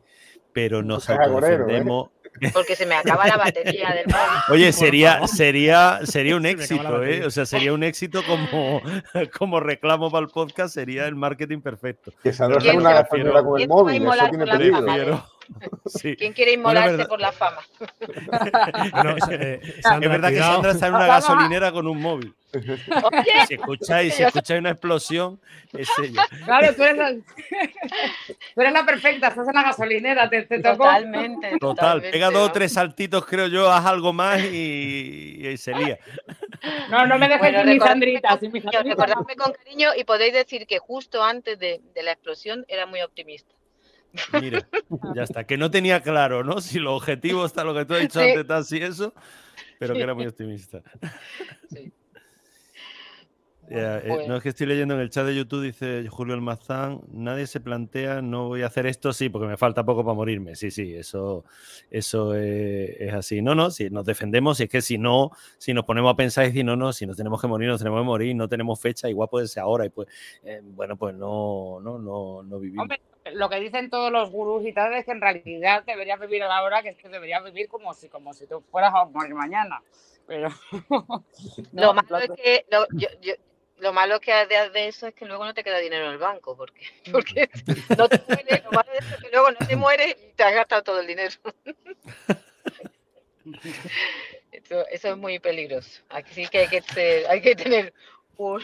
[0.54, 2.10] pero nos autodefendemos.
[2.41, 2.50] ¿eh?
[2.54, 4.28] Porque se me acaba la batería del móvil.
[4.50, 7.26] Oye, sería, sería, sería un éxito, ¿eh?
[7.26, 8.82] O sea, sería un éxito como,
[9.38, 12.12] como reclamo para el podcast, sería el marketing perfecto.
[12.24, 13.22] Que se una con
[13.60, 15.26] el móvil, eso tiene peligro.
[15.86, 16.16] Sí.
[16.16, 17.62] ¿Quién quiere inmolarse bueno, por la fama?
[19.04, 22.34] no, eh, Sandra, es verdad que Sandra está en una gasolinera con un móvil.
[22.56, 25.39] Oye, si escucháis, si escucháis una explosión,
[25.74, 26.26] es ella.
[26.46, 30.78] Claro, tú eres, la, tú eres la perfecta, estás en la gasolinera, te, te tocó.
[30.78, 31.52] Totalmente.
[31.60, 35.74] Total, totalmente, pega dos o tres saltitos, creo yo, haz algo más y, y se
[35.74, 36.00] lía.
[36.89, 38.39] No, no me dejes bueno, sin mi Sandrita.
[38.39, 38.84] Sin mi Sandrita.
[38.84, 43.02] Recordadme con cariño y podéis decir que justo antes de, de la explosión era muy
[43.02, 43.55] optimista.
[44.41, 44.68] Mira,
[45.16, 45.45] ya está.
[45.45, 46.61] Que no tenía claro, ¿no?
[46.61, 48.30] Si lo objetivo está lo que tú has dicho sí.
[48.30, 49.13] antes, tal, si eso,
[49.80, 50.82] pero que era muy optimista.
[51.70, 51.91] Sí.
[53.70, 54.22] Yeah, pues...
[54.22, 57.47] eh, no es que estoy leyendo en el chat de YouTube, dice Julio Almazán, nadie
[57.47, 60.55] se plantea, no voy a hacer esto, sí, porque me falta poco para morirme.
[60.55, 61.45] Sí, sí, eso,
[61.89, 63.41] eso es, es, así.
[63.41, 66.45] No, no, si nos defendemos, y es que si no, si nos ponemos a pensar
[66.45, 68.80] y decir, no, no, si nos tenemos que morir, nos tenemos que morir, no tenemos
[68.80, 70.07] fecha, igual puede ser ahora, y pues,
[70.43, 72.84] eh, bueno, pues no, no, no, no vivimos.
[72.84, 73.01] Hombre,
[73.34, 76.47] lo que dicen todos los gurús y tal es que en realidad deberías vivir a
[76.47, 79.34] la hora que es que deberías vivir como si, como si tú fueras a morir
[79.34, 79.82] mañana.
[80.28, 80.49] Pero
[80.89, 81.24] no,
[81.72, 83.34] lo malo es que lo, yo, yo,
[83.80, 86.17] lo malo que de, de, eso es que luego no te queda dinero en el
[86.17, 87.49] banco, porque, porque
[87.97, 90.43] no te mueres, lo malo de eso es que luego no te mueres y te
[90.43, 91.34] has gastado todo el dinero.
[94.51, 96.01] Eso, eso es muy peligroso.
[96.09, 97.93] Aquí que hay que, ser, hay que tener
[98.38, 98.59] un,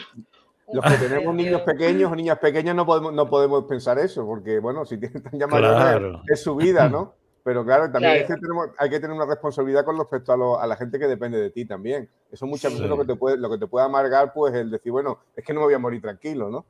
[0.72, 4.58] los que tenemos niños pequeños o niñas pequeñas no podemos, no podemos pensar eso, porque,
[4.58, 6.22] bueno, si tienen tan llamados, claro.
[6.26, 7.14] es su vida, ¿no?
[7.44, 8.20] Pero claro, también claro.
[8.20, 10.98] Es que tenemos, hay que tener una responsabilidad con respecto a, lo, a, la gente
[10.98, 12.08] que depende de ti también.
[12.30, 14.92] Eso muchas veces lo, que te puede, lo que te puede amargar, pues, el decir,
[14.92, 16.64] bueno, es que no me voy a morir tranquilo, ¿no?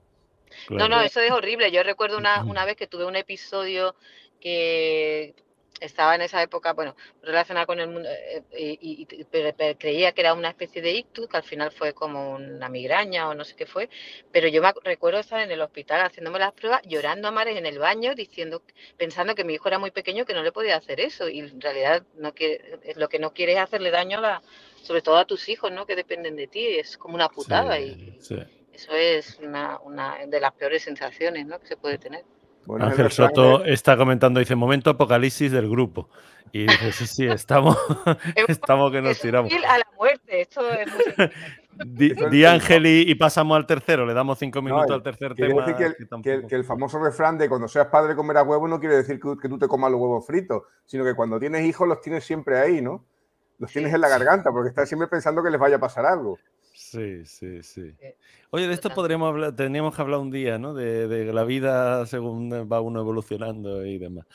[0.67, 0.89] Claro.
[0.89, 1.71] No, no, eso es horrible.
[1.71, 3.95] Yo recuerdo una, una vez que tuve un episodio
[4.41, 5.35] que
[5.83, 10.21] estaba en esa época, bueno, relacionada con el mundo, eh, y, y, y, creía que
[10.21, 13.57] era una especie de ictus, que al final fue como una migraña o no sé
[13.57, 13.91] qué fue,
[14.31, 17.67] pero yo me recuerdo estar en el hospital haciéndome las pruebas, llorando a mares en
[17.67, 18.63] el baño, diciendo,
[18.97, 21.61] pensando que mi hijo era muy pequeño, que no le podía hacer eso, y en
[21.61, 24.43] realidad no quiere, lo que no quiere es hacerle daño a la,
[24.83, 25.87] sobre todo a tus hijos, ¿no?
[25.87, 28.37] Que dependen de ti, es como una putada, sí, y sí.
[28.73, 31.59] eso es una, una de las peores sensaciones, ¿no?
[31.59, 32.25] Que se puede tener.
[32.67, 36.09] Bueno, Ángel Soto está comentando, dice, momento apocalipsis del grupo.
[36.53, 37.77] Y dice, sí, sí, estamos,
[38.49, 39.53] estamos que nos tiramos.
[39.53, 40.87] A la muerte, esto es
[41.19, 41.31] muy
[41.87, 44.05] Di, di el- Ángel y, y pasamos al tercero.
[44.05, 45.63] Le damos cinco minutos al tercer tema.
[45.63, 48.15] decir que el, que que tampoco- el- que el famoso refrán de cuando seas padre
[48.15, 51.15] comerás huevos no quiere decir que, que tú te comas los huevos fritos, sino que
[51.15, 53.05] cuando tienes hijos los tienes siempre ahí, ¿no?
[53.59, 56.39] Los tienes en la garganta porque estás siempre pensando que les vaya a pasar algo.
[56.91, 57.93] Sí, sí, sí.
[57.99, 58.07] Sí,
[58.51, 58.97] Oye, de esto total.
[58.97, 60.75] podríamos hablar, teníamos que hablar un día, ¿no?
[60.75, 64.27] De, de la vida según va uno evolucionando y demás.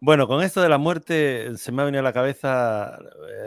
[0.00, 2.98] Bueno, con esto de la muerte se me ha venido a la cabeza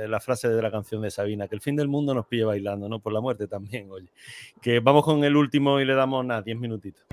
[0.03, 2.43] eh, la frase de la canción de Sabina, que el fin del mundo nos pille
[2.43, 2.99] bailando, ¿no?
[2.99, 4.11] Por la muerte también, oye.
[4.61, 7.05] Que vamos con el último y le damos nada, 10 minutitos.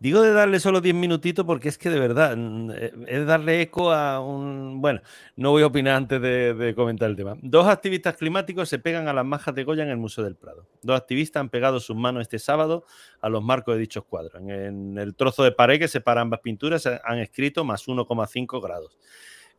[0.00, 3.92] Digo de darle solo 10 minutitos porque es que de verdad eh, es darle eco
[3.92, 4.80] a un...
[4.80, 5.00] Bueno,
[5.34, 7.36] no voy a opinar antes de, comentar el tema.
[7.42, 10.68] Dos activistas climáticos se pegan a las majas de Goya en el Museo del Prado.
[10.82, 12.84] Dos activistas han pegado sus manos este sábado
[13.20, 14.40] a los marcos de dichos cuadros.
[14.40, 18.96] En, el trozo de pared que separa ambas pinturas han escrito más 1,5 grados.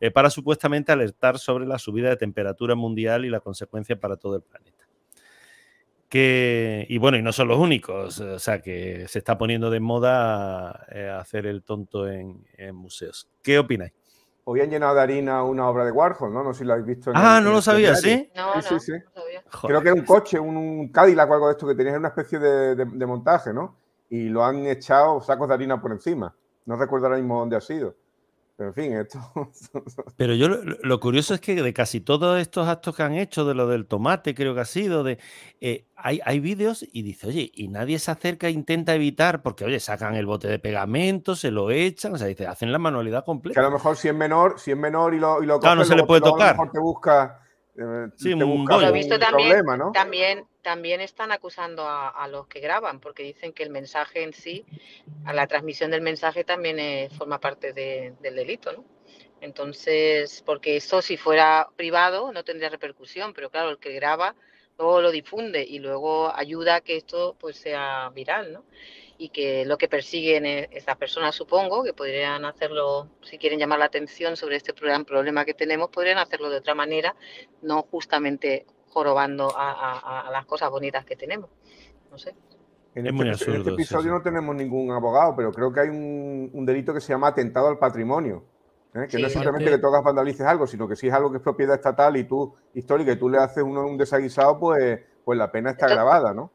[0.00, 4.36] eh, para supuestamente alertar sobre la subida de temperatura mundial y la consecuencia para todo
[4.36, 4.89] el planeta.
[6.10, 9.78] Que, y bueno, y no son los únicos, o sea que se está poniendo de
[9.78, 13.28] moda eh, hacer el tonto en, en museos.
[13.42, 13.92] ¿Qué opináis?
[14.42, 16.42] Hoy han llenado de harina una obra de Warhol, ¿no?
[16.42, 17.10] No sé si lo habéis visto.
[17.12, 17.94] en Ah, el- no en lo sabía.
[17.94, 18.28] ¿sí?
[18.34, 18.92] No, Sí, no, sí, sí.
[19.04, 19.42] no sabía.
[19.62, 22.08] Creo que era un coche, un, un Cadillac o algo de esto que tenías una
[22.08, 23.76] especie de, de- de montaje, ¿no?
[24.08, 26.34] Y lo han echado sacos de harina por encima.
[26.66, 27.94] No recuerdo ahora mismo dónde ha sido.
[28.60, 29.18] Pero en fin, esto.
[30.18, 33.46] Pero yo lo, lo curioso es que de casi todos estos actos que han hecho,
[33.46, 35.18] de lo del tomate, creo que ha sido, de
[35.62, 39.64] eh, hay, hay vídeos y dice, oye, y nadie se acerca e intenta evitar, porque
[39.64, 43.24] oye, sacan el bote de pegamento, se lo echan, o sea, dice, hacen la manualidad
[43.52, 43.62] que a completa.
[43.62, 45.88] lo mejor si es menor, si es menor y lo, y lo Claro, no coges,
[45.88, 46.54] se le puede luego a lo tocar.
[46.56, 47.40] mejor te busca.
[47.76, 48.34] Eh, Sí.
[48.34, 49.92] Lo he visto un también, problema, ¿no?
[49.92, 54.32] también, también están acusando a, a los que graban, porque dicen que el mensaje en
[54.32, 54.64] sí,
[55.24, 58.84] a la transmisión del mensaje también es- forma parte de- del delito, ¿no?
[59.40, 64.34] Entonces, porque eso si fuera privado no tendría repercusión, pero claro, el que graba
[64.78, 68.64] luego lo difunde y luego ayuda a que esto pues sea viral, ¿no?
[69.22, 73.78] Y que lo que persiguen es- estas personas, supongo, que podrían hacerlo, si quieren llamar
[73.78, 77.14] la atención sobre este gran problema que tenemos, podrían hacerlo de otra manera,
[77.60, 81.50] no justamente jorobando a, a- a las cosas bonitas que tenemos.
[82.10, 82.30] No sé.
[82.94, 84.08] En Es este, muy en absurdo, este episodio sí.
[84.08, 87.68] no tenemos ningún abogado, pero creo que hay un, un delito que se llama atentado
[87.68, 88.42] al patrimonio.
[88.94, 89.06] ¿eh?
[89.06, 91.36] Que no es simplemente Aparte- que todas vandalices algo, sino que si es algo que
[91.36, 95.38] es propiedad estatal y tú, histórica, y tú le haces uno- un desaguisado, pues, pues
[95.38, 96.50] la pena está Entonces- grabada, ¿no?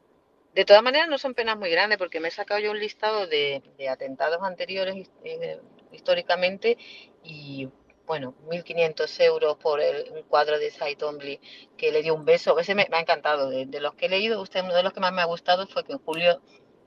[0.55, 3.27] De todas maneras, no son penas muy grandes porque me he sacado yo un listado
[3.27, 5.59] de, atentados anteriores eh,
[5.91, 6.77] históricamente
[7.23, 7.69] y,
[8.07, 11.39] bueno, 1.500 euros por el- un cuadro de Cy Twombly
[11.77, 12.57] que le dio un beso.
[12.59, 13.49] Ese me, me ha encantado.
[13.49, 15.67] De, de los que he leído, usted, uno de los que más me ha gustado
[15.67, 16.41] fue que en julio,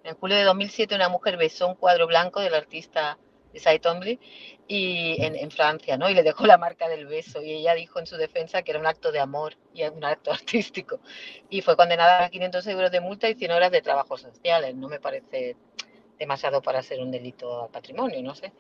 [0.04, 3.18] en julio de 2007 una mujer besó un cuadro blanco del artista
[3.80, 4.18] Twombly
[4.66, 6.08] y en, en Francia, ¿no?
[6.10, 8.80] Y le dejó la marca del beso y ella dijo en su defensa que era
[8.80, 11.00] un acto de amor y un acto artístico
[11.50, 14.74] y fue condenada a 500 euros de multa y 100 horas de trabajos sociales.
[14.74, 15.56] No me parece
[16.18, 18.52] demasiado para ser un delito al patrimonio, no sé.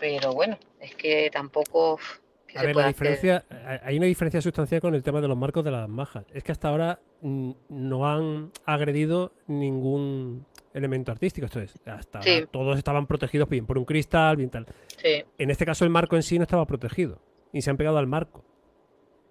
[0.00, 1.94] Pero bueno, es que tampoco...
[1.94, 5.28] uf, ¿qué A ver, la diferencia, hay- hay una diferencia sustancial con el tema de
[5.28, 6.24] los marcos de las majas.
[6.32, 10.44] Es que hasta ahora mm, no han agredido ningún
[10.74, 11.46] elemento artístico.
[11.46, 12.44] Esto es, hasta Sí.
[12.50, 14.66] todos estaban protegidos bien por un cristal, bien tal.
[14.96, 17.20] Sí, En este caso el marco en sí no estaba protegido
[17.52, 18.44] y se han pegado al marco.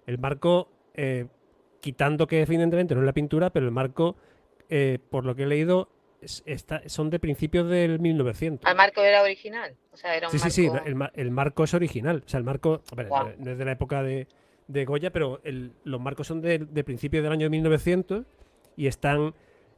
[0.05, 1.27] El marco, eh,
[1.79, 4.15] quitando que evidentemente no es la pintura, pero el marco,
[4.69, 5.89] eh, por lo que he leído,
[6.21, 8.69] es- está- son de principios del 1900.
[8.69, 9.75] ¿Al marco era original?
[9.91, 12.21] O sea, era un Sí, sí, sí, marco- el, ma- el marco es original.
[12.25, 12.81] O sea, el marco,
[13.39, 14.27] no es de la época de,
[14.67, 18.25] de Goya, pero el- los marcos son de, de principios del año 1900
[18.77, 19.33] y están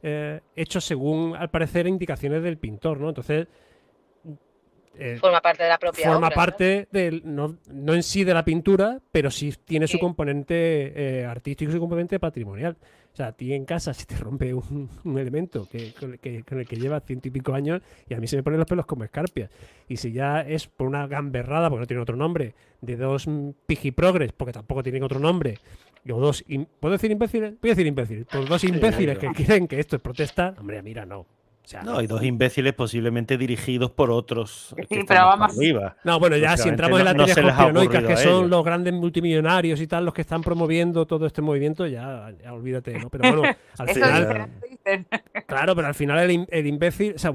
[0.06, 3.08] eh, hechos según, al parecer, indicaciones del pintor, ¿no?
[3.08, 3.48] Entonces,
[4.98, 6.34] eh, Forma parte de la propia forma obra, ¿no?
[6.34, 11.24] parte del, no, no en sí de la pintura, pero sí tiene su componente eh,
[11.24, 12.76] artístico y su componente patrimonial.
[13.12, 16.18] O sea, a ti en casa si te rompe un, un elemento que, con, el
[16.20, 18.58] que, con el que llevas ciento y pico años y a mí se me ponen
[18.58, 19.50] los pelos como escarpias.
[19.88, 23.26] Y si ya es por una gamberrada, porque no tiene otro nombre, de dos
[23.66, 25.58] pijiprogres, porque tampoco tienen otro nombre,
[26.10, 26.44] o dos,
[26.80, 27.54] ¿puedo decir imbéciles?
[27.60, 28.26] Voy a decir imbéciles.
[28.26, 31.20] Por dos imbéciles que creen que esto es protesta, hombre, mira, no.
[31.20, 34.74] O sea, No, y dos imbéciles posiblemente dirigidos por otros.
[34.88, 35.96] que Sí, pero más vamos- arriba.
[36.04, 38.62] No, bueno, ya si entramos en no- las no teorías conspiranoicas, ocurrido que son los
[38.66, 43.08] grandes multimillonarios y tal, los que están promoviendo todo este movimiento, ya, ya olvídate, ¿no?
[43.08, 44.48] Pero bueno, al final-
[45.46, 47.32] claro, pero al final el, im- el imbécil, o sea,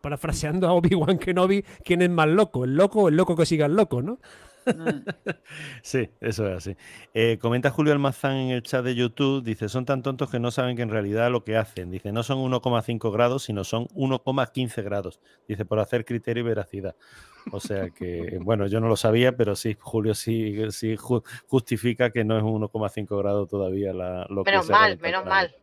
[0.00, 2.64] parafraseando a Obi-Wan Kenobi, ¿quién es más loco?
[2.64, 4.18] ¿El loco o el loco que siga el loco, no?
[4.66, 5.04] Mm.
[5.82, 6.76] Sí, eso es así.
[7.12, 10.50] Eh, comenta Julio Almazán en el chat de YouTube, dice, son tan tontos que no
[10.50, 11.90] saben que en realidad lo que hacen.
[11.90, 15.20] Dice, no son 1,5 grados, sino son 1,15 grados.
[15.46, 16.96] Dice, por hacer criterio y veracidad.
[17.52, 22.10] O sea que, bueno, yo no lo sabía, pero sí, Julio sí, sí ju- justifica
[22.10, 25.24] que no es 1,5 grados todavía la, lo que Menos se haga mal, en menos
[25.24, 25.54] mal.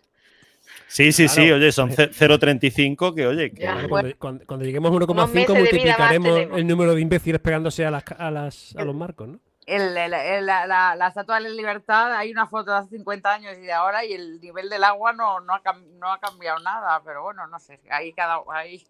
[0.87, 3.61] Sí, sí, sí, oye, son ce- 0,35 que, oye, que...
[3.61, 4.09] Ya, Cuando, bueno.
[4.19, 7.39] cuando- cuando lleguemos a Unos 1,5 meses de vida más multiplicaremos el número de imbéciles
[7.41, 9.39] pegándose a, las, a, las, a los marcos, ¿no?
[9.65, 12.97] El- el- el- la, la- la estatua de la libertad, hay una foto de hace
[12.97, 16.11] 50 años y de ahora, y el nivel del agua no, no, ha, cam- no
[16.11, 18.39] ha cambiado nada, pero bueno, no sé, ahí cada.
[18.51, 18.83] Ahí,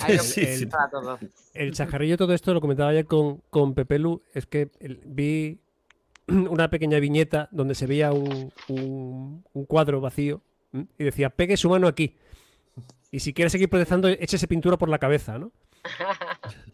[0.00, 0.66] ahí lo Sí, sí.
[0.66, 1.18] para todo.
[1.54, 5.58] El chajarrillo todo esto lo comentaba ayer con, con Pepe Lu, es que el- vi
[6.28, 10.42] una pequeña viñeta donde se veía un, un- un cuadro vacío
[10.72, 10.86] ¿m?
[10.98, 12.16] y decía, pegue su mano aquí.
[13.10, 15.52] Y si quiere seguir protestando, échese pintura por la cabeza, ¿no?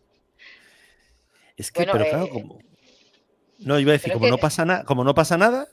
[1.57, 2.59] Es que, Bueno, pero claro, eh, como...
[3.61, 5.67] No, iba a decir, pero como que- no pasa nada, como no pasa nada,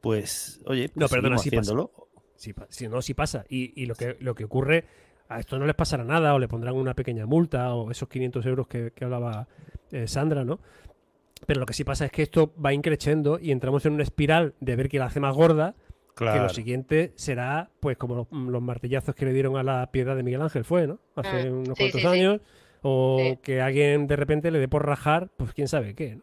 [0.00, 1.60] pues, oye, pues No, perdona, sí pasa.
[1.60, 2.08] haciéndolo.
[2.36, 3.44] Sí, pa- sí, no, sí pasa.
[3.50, 4.86] Y, y lo, que, lo que ocurre,
[5.28, 8.46] a esto no les pasará nada, o le pondrán una pequeña multa, o esos 500
[8.46, 9.46] euros que, que hablaba
[9.92, 10.58] eh, Sandra, ¿no?
[11.46, 14.54] Pero lo que sí pasa es que esto va increciendo y entramos en una espiral
[14.60, 15.74] de ver quién la hace más gorda,
[16.16, 20.14] que lo siguiente será, pues, como los, los martillazos que le dieron a la piedra
[20.14, 20.98] de Miguel Ángel, fue, ¿no?
[21.16, 22.06] Hace Mm, unos sí, cuantos sí, sí.
[22.06, 22.40] años.
[22.82, 23.38] O Sí.
[23.42, 26.16] que alguien de repente le dé por rajar, pues quién sabe qué.
[26.16, 26.22] ¿no?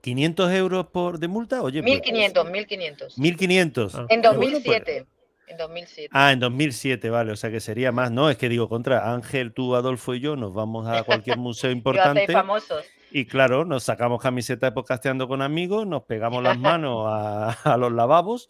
[0.00, 3.18] 500 euros por de multa, oye, pues, 1500, 1500.
[3.18, 3.94] 1500.
[3.94, 4.06] Ah.
[4.08, 5.06] En Bueno, pues- 2007.
[5.48, 6.08] En 2007.
[6.12, 8.10] Ah, en 2007, vale, o sea que sería más.
[8.10, 11.70] No, es que digo, contra Ángel, tú, Adolfo y yo nos vamos a cualquier museo
[11.70, 12.84] importante famosos.
[13.10, 17.76] y claro, nos sacamos camiseta de podcasteando con amigos, nos pegamos las manos a, a
[17.76, 18.48] los lavabos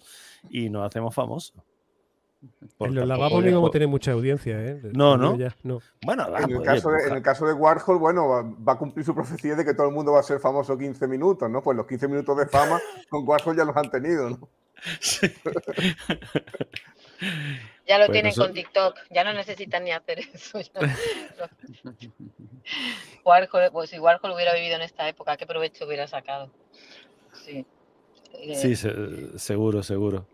[0.50, 1.54] y nos hacemos famosos.
[2.80, 4.80] En los lavabos no íbamos a por- tener mucha audiencia, ¿eh?
[4.94, 5.36] No, ¿no?
[5.38, 5.78] ya, no.
[6.04, 8.72] Bueno, va, En el, pues, caso de, en el caso de Warhol, bueno, va, va
[8.72, 11.48] a cumplir su profecía de que todo el mundo va a ser famoso 15 minutos,
[11.48, 11.62] ¿no?
[11.62, 14.48] Pues los 15 minutos de fama con Warhol ya los han tenido, ¿no?
[15.00, 15.28] sí.
[17.86, 18.96] Ya lo Pues tienen con TikTok.
[19.10, 20.58] Ya no necesitan ni hacer eso.
[23.24, 26.50] Warhol, pues si Warhol hubiera vivido en esta época, ¿qué provecho hubiera sacado?
[27.32, 27.66] Sí.
[28.34, 30.26] Eh, Sí, se- seguro, seguro.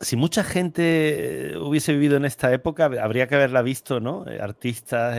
[0.00, 4.26] Si mucha gente eh, hubiese vivido en esta época, habría que haberla visto, ¿no?
[4.28, 5.18] Eh, Artistas,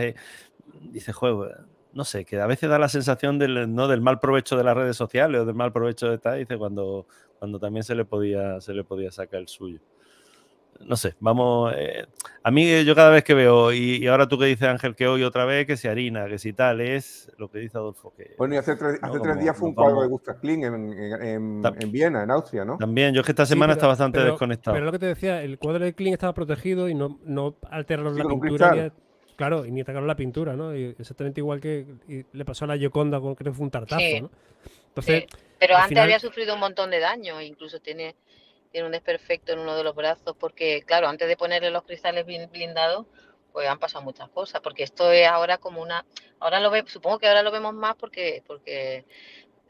[0.80, 1.48] dice, juego,
[1.92, 3.88] no sé, que a veces da la sensación del, ¿no?
[3.88, 7.06] del mal provecho de las redes sociales o del mal provecho de tal, dice, cuando,
[7.38, 9.80] cuando también se le podía, se le podía sacar el suyo.
[10.86, 11.72] No sé, vamos.
[11.76, 12.06] eh,
[12.42, 14.94] a mí, eh, yo cada vez que veo, y, y ahora tú que dices, Ángel,
[14.96, 18.12] que hoy otra vez, que se harina, que si tal, es lo que dice Adolfo.
[18.16, 20.10] Que, Bueno, y hace tres, No, hace como tres días fue un cuadro vamos- de
[20.10, 22.78] Gustav Kling en, en- en- Viena, en Austria, ¿no?
[22.78, 24.74] También, yo es que esta Sí, semana pero- está bastante pero- desconectado.
[24.74, 28.14] Pero lo que te decía, el cuadro de Kling estaba protegido y no, no alteraron
[28.14, 28.92] Sí, la pintura.
[29.36, 30.76] Claro, y ni atacaron la pintura, ¿no?
[30.76, 33.70] Y exactamente igual que y le pasó a la Gioconda, con creo que fue un
[33.70, 34.20] tartazo, Sí.
[34.20, 34.30] ¿no?
[34.88, 38.14] Entonces, Sí, Pero antes final- había sufrido un montón de daño, incluso tiene,
[38.72, 42.26] tiene un desperfecto en uno de los brazos, porque claro, antes de ponerle los cristales
[42.26, 43.06] blin- blindados,
[43.52, 46.04] pues han pasado muchas cosas, porque esto es ahora como una,
[46.40, 49.04] ahora lo ve, supongo que ahora lo vemos más porque, porque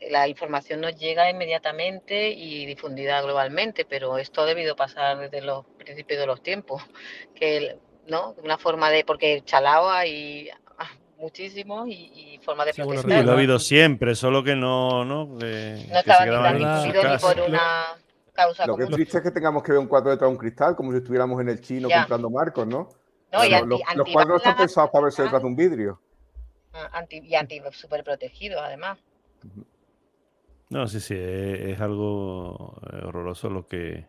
[0.09, 5.65] la información nos llega inmediatamente y difundida globalmente, pero esto ha debido pasar desde los
[5.79, 6.83] principios de los tiempos,
[7.35, 7.77] que
[8.07, 10.51] no, una forma de, porque chalao hay
[11.19, 11.93] muchísimos y,
[12.35, 15.39] y formas de Sí, bueno, Sí, lo ha habido siempre, solo que no, ¿no?
[15.39, 17.97] Que, no que estaba ni ni por una
[18.33, 20.39] causa Lo que es triste es que tengamos que ver un cuadro detrás de un
[20.39, 21.99] cristal, como si estuviéramos en el chino Ya.
[22.01, 22.89] comprando marcos, ¿no?
[23.33, 26.01] No, y Los- anti, cuadros están pensados para verse detrás de un vidrio.
[26.75, 28.99] ah, anti, y anti súper protegidos, además.
[30.71, 34.07] No, sí, sí, es, es algo eh, horroroso lo que...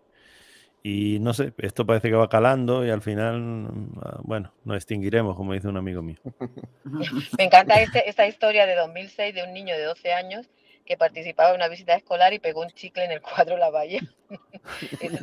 [0.86, 4.76] Y no sé, esto parece que va calando y al final, mm, ah, bueno, nos
[4.78, 6.18] extinguiremos, como dice un amigo mío.
[7.38, 10.50] Me encanta este- esta historia de 2006 de un niño de 12 años
[10.86, 14.00] que participaba en una visita escolar y pegó un chicle en el cuadro La Valle.
[15.02, 15.20] Este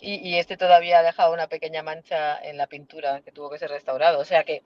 [0.00, 3.58] y, y este todavía ha dejado una pequeña mancha en la pintura que tuvo que
[3.58, 4.18] ser restaurado.
[4.18, 4.62] O sea que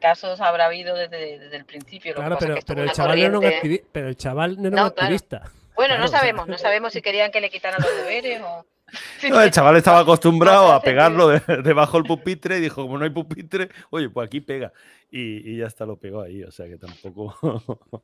[0.00, 2.14] casos habrá habido desde, desde el principio.
[2.14, 3.40] Claro, es pero, que el chaval no
[3.92, 5.02] pero el chaval no era No, un claro.
[5.14, 5.38] activista.
[5.74, 8.40] Bueno, Claro, no o sea- sabemos, no sabemos si querían que le quitaran los deberes
[8.42, 8.64] o...
[9.28, 12.98] No, el chaval estaba acostumbrado No a pegarlo de- debajo del pupitre y dijo, como
[12.98, 14.72] no hay pupitre, oye, pues aquí pega.
[15.10, 18.02] Y, y ya está, lo pegó ahí, o sea que tampoco lo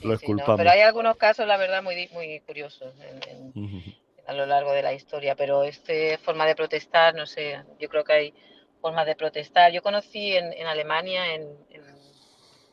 [0.00, 0.56] sí, no, esculpamos.
[0.56, 3.94] Pero hay algunos casos, la verdad, muy, muy curiosos en- en-
[4.26, 8.04] a lo largo de la historia, pero este forma de protestar, no sé, yo creo
[8.04, 8.34] que hay
[8.80, 9.72] formas de protestar.
[9.72, 11.48] Yo conocí en, en Alemania, en-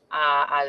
[0.09, 0.63] a,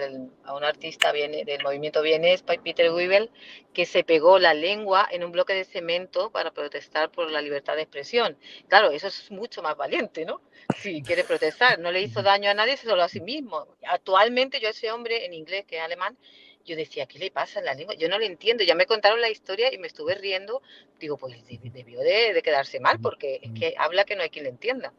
[0.55, 3.31] un artista viene- del movimiento vienés, Pa- Peter Weibel,
[3.73, 7.77] que se pegó la lengua en un bloque de cemento para protestar por la libertad
[7.77, 8.37] de expresión.
[8.69, 10.41] Claro, eso es mucho más valiente, ¿no?
[10.79, 13.67] Si quiere protestar, no le hizo daño a nadie, solo a sí mismo.
[13.87, 16.17] Actualmente yo a ese hombre en inglés, que es alemán,
[16.65, 17.95] yo decía, ¿qué le pasa en la lengua?
[17.95, 18.65] Yo no lo entiendo.
[18.65, 20.63] Ya me contaron la historia y me estuve riendo.
[20.99, 24.31] Digo, pues debi- debió de, de quedarse mal porque es que habla que no hay
[24.31, 24.93] quien le entienda.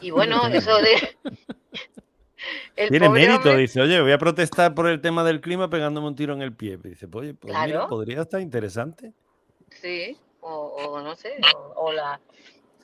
[0.00, 0.94] Y bueno, eso de...
[2.76, 6.06] El Tiene mérito, hombre- dice, oye, voy a protestar por el tema del clima pegándome
[6.08, 6.76] un tiro en el pie.
[6.82, 9.12] Dice, oye, pues mira, podría estar interesante.
[9.70, 12.20] Sí, o, o no sé, o, o la,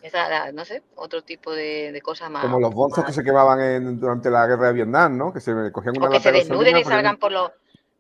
[0.03, 2.43] esa, la- no sé, otro tipo de, de cosas más.
[2.43, 5.33] Como los bonzos que se quemaban en- durante la guerra de Vietnam, ¿no?
[5.33, 7.51] Que se cogían una o que se de desnuden y salgan por los...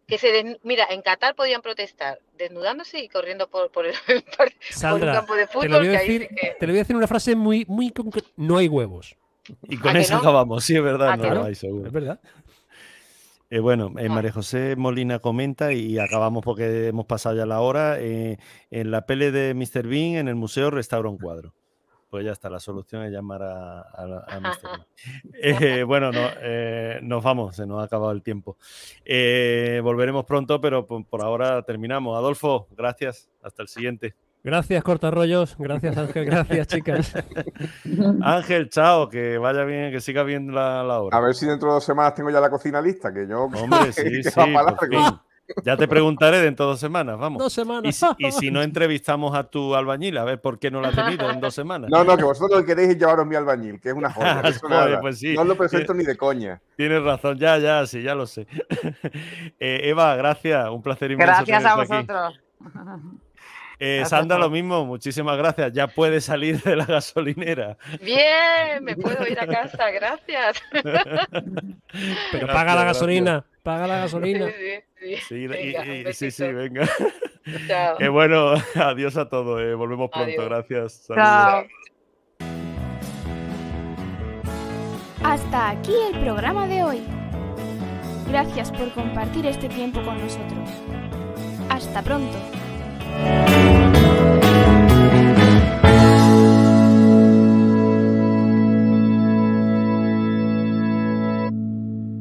[0.07, 3.95] Que se Mira, en Qatar podían protestar desnudándose y corriendo por, por, el,
[4.37, 5.71] por un Sandra, campo de te fútbol.
[5.71, 6.29] lo voy a que ahí decir,
[6.61, 8.29] te lo voy a decir una frase muy, muy concreta.
[8.37, 9.17] No hay huevos.
[9.69, 10.21] Y con ¿A que eso no?
[10.21, 11.45] acabamos, sí, es verdad, ¿A no no?
[11.45, 11.87] hay, seguro.
[11.87, 12.21] Es verdad.
[13.51, 14.15] Eh, bueno, eh, No.
[14.15, 18.01] María José Molina comenta y acabamos porque hemos pasado ya la hora.
[18.01, 18.39] eh,
[18.71, 19.87] en la pele de Mr.
[19.87, 21.55] Bean, en el museo, restaura un cuadro.
[22.11, 24.63] Pues ya está, la solución es llamar a, a- a Mr.
[24.63, 24.87] Bean.
[25.43, 28.57] Eh, bueno, no, eh, nos vamos, se nos ha acabado el tiempo.
[29.05, 32.17] Eh, volveremos pronto, pero por, por ahora terminamos.
[32.17, 33.29] Adolfo, gracias.
[33.43, 34.15] Hasta el siguiente.
[34.45, 35.57] Gracias, cortarrollos.
[35.59, 36.27] Gracias, Ángel.
[36.27, 37.15] Gracias, chicas.
[38.23, 41.17] Ángel, chao, que vaya bien, que siga bien la, la hora.
[41.17, 43.91] A ver si dentro de dos semanas tengo ya la cocina lista, que yo Hombre,
[43.93, 44.41] sí, que sí.
[45.65, 47.43] Ya te preguntaré dentro de dos semanas, vamos.
[47.43, 47.97] Dos Y semanas.
[47.97, 50.93] si, y si no entrevistamos a tu albañil, a ver por qué no la ha
[50.93, 51.89] tenido en dos semanas.
[51.91, 54.43] No, no, que vosotros lo que queréis es llevaros mi albañil, que es una joya.
[55.01, 55.35] Pues sí.
[55.35, 56.61] No os lo presento ni de coña.
[56.77, 58.47] Tienes razón, ya, ya, sí, ya lo sé.
[59.59, 61.45] Eh, Eva, gracias, un placer inmenso.
[61.47, 63.19] Gracias a aquí.
[63.81, 65.73] Eh, Gracias Sandra, lo mismo, muchísimas gracias.
[65.73, 67.77] Ya puedes salir de la gasolinera.
[68.01, 70.63] Bien, me puedo ir a casa, gracias.
[70.73, 72.87] Pero Gracias, paga la gracias.
[72.87, 73.45] gasolina.
[73.63, 74.47] Paga la gasolina.
[75.01, 75.47] sí, sí.
[75.49, 76.55] Venga, y- un sí, sí, besito.
[76.55, 76.89] venga.
[77.67, 77.97] Chao.
[77.99, 79.61] Que bueno, adiós a todos.
[79.61, 80.45] eh, volvemos pronto, Adiós.
[80.49, 80.93] gracias.
[81.07, 81.27] saludos.
[81.27, 81.65] Chao.
[85.25, 87.03] Hasta aquí el programa de hoy.
[88.29, 90.69] Gracias por compartir este tiempo con nosotros.
[91.71, 92.37] Hasta pronto.
[93.17, 94.44] Thank you.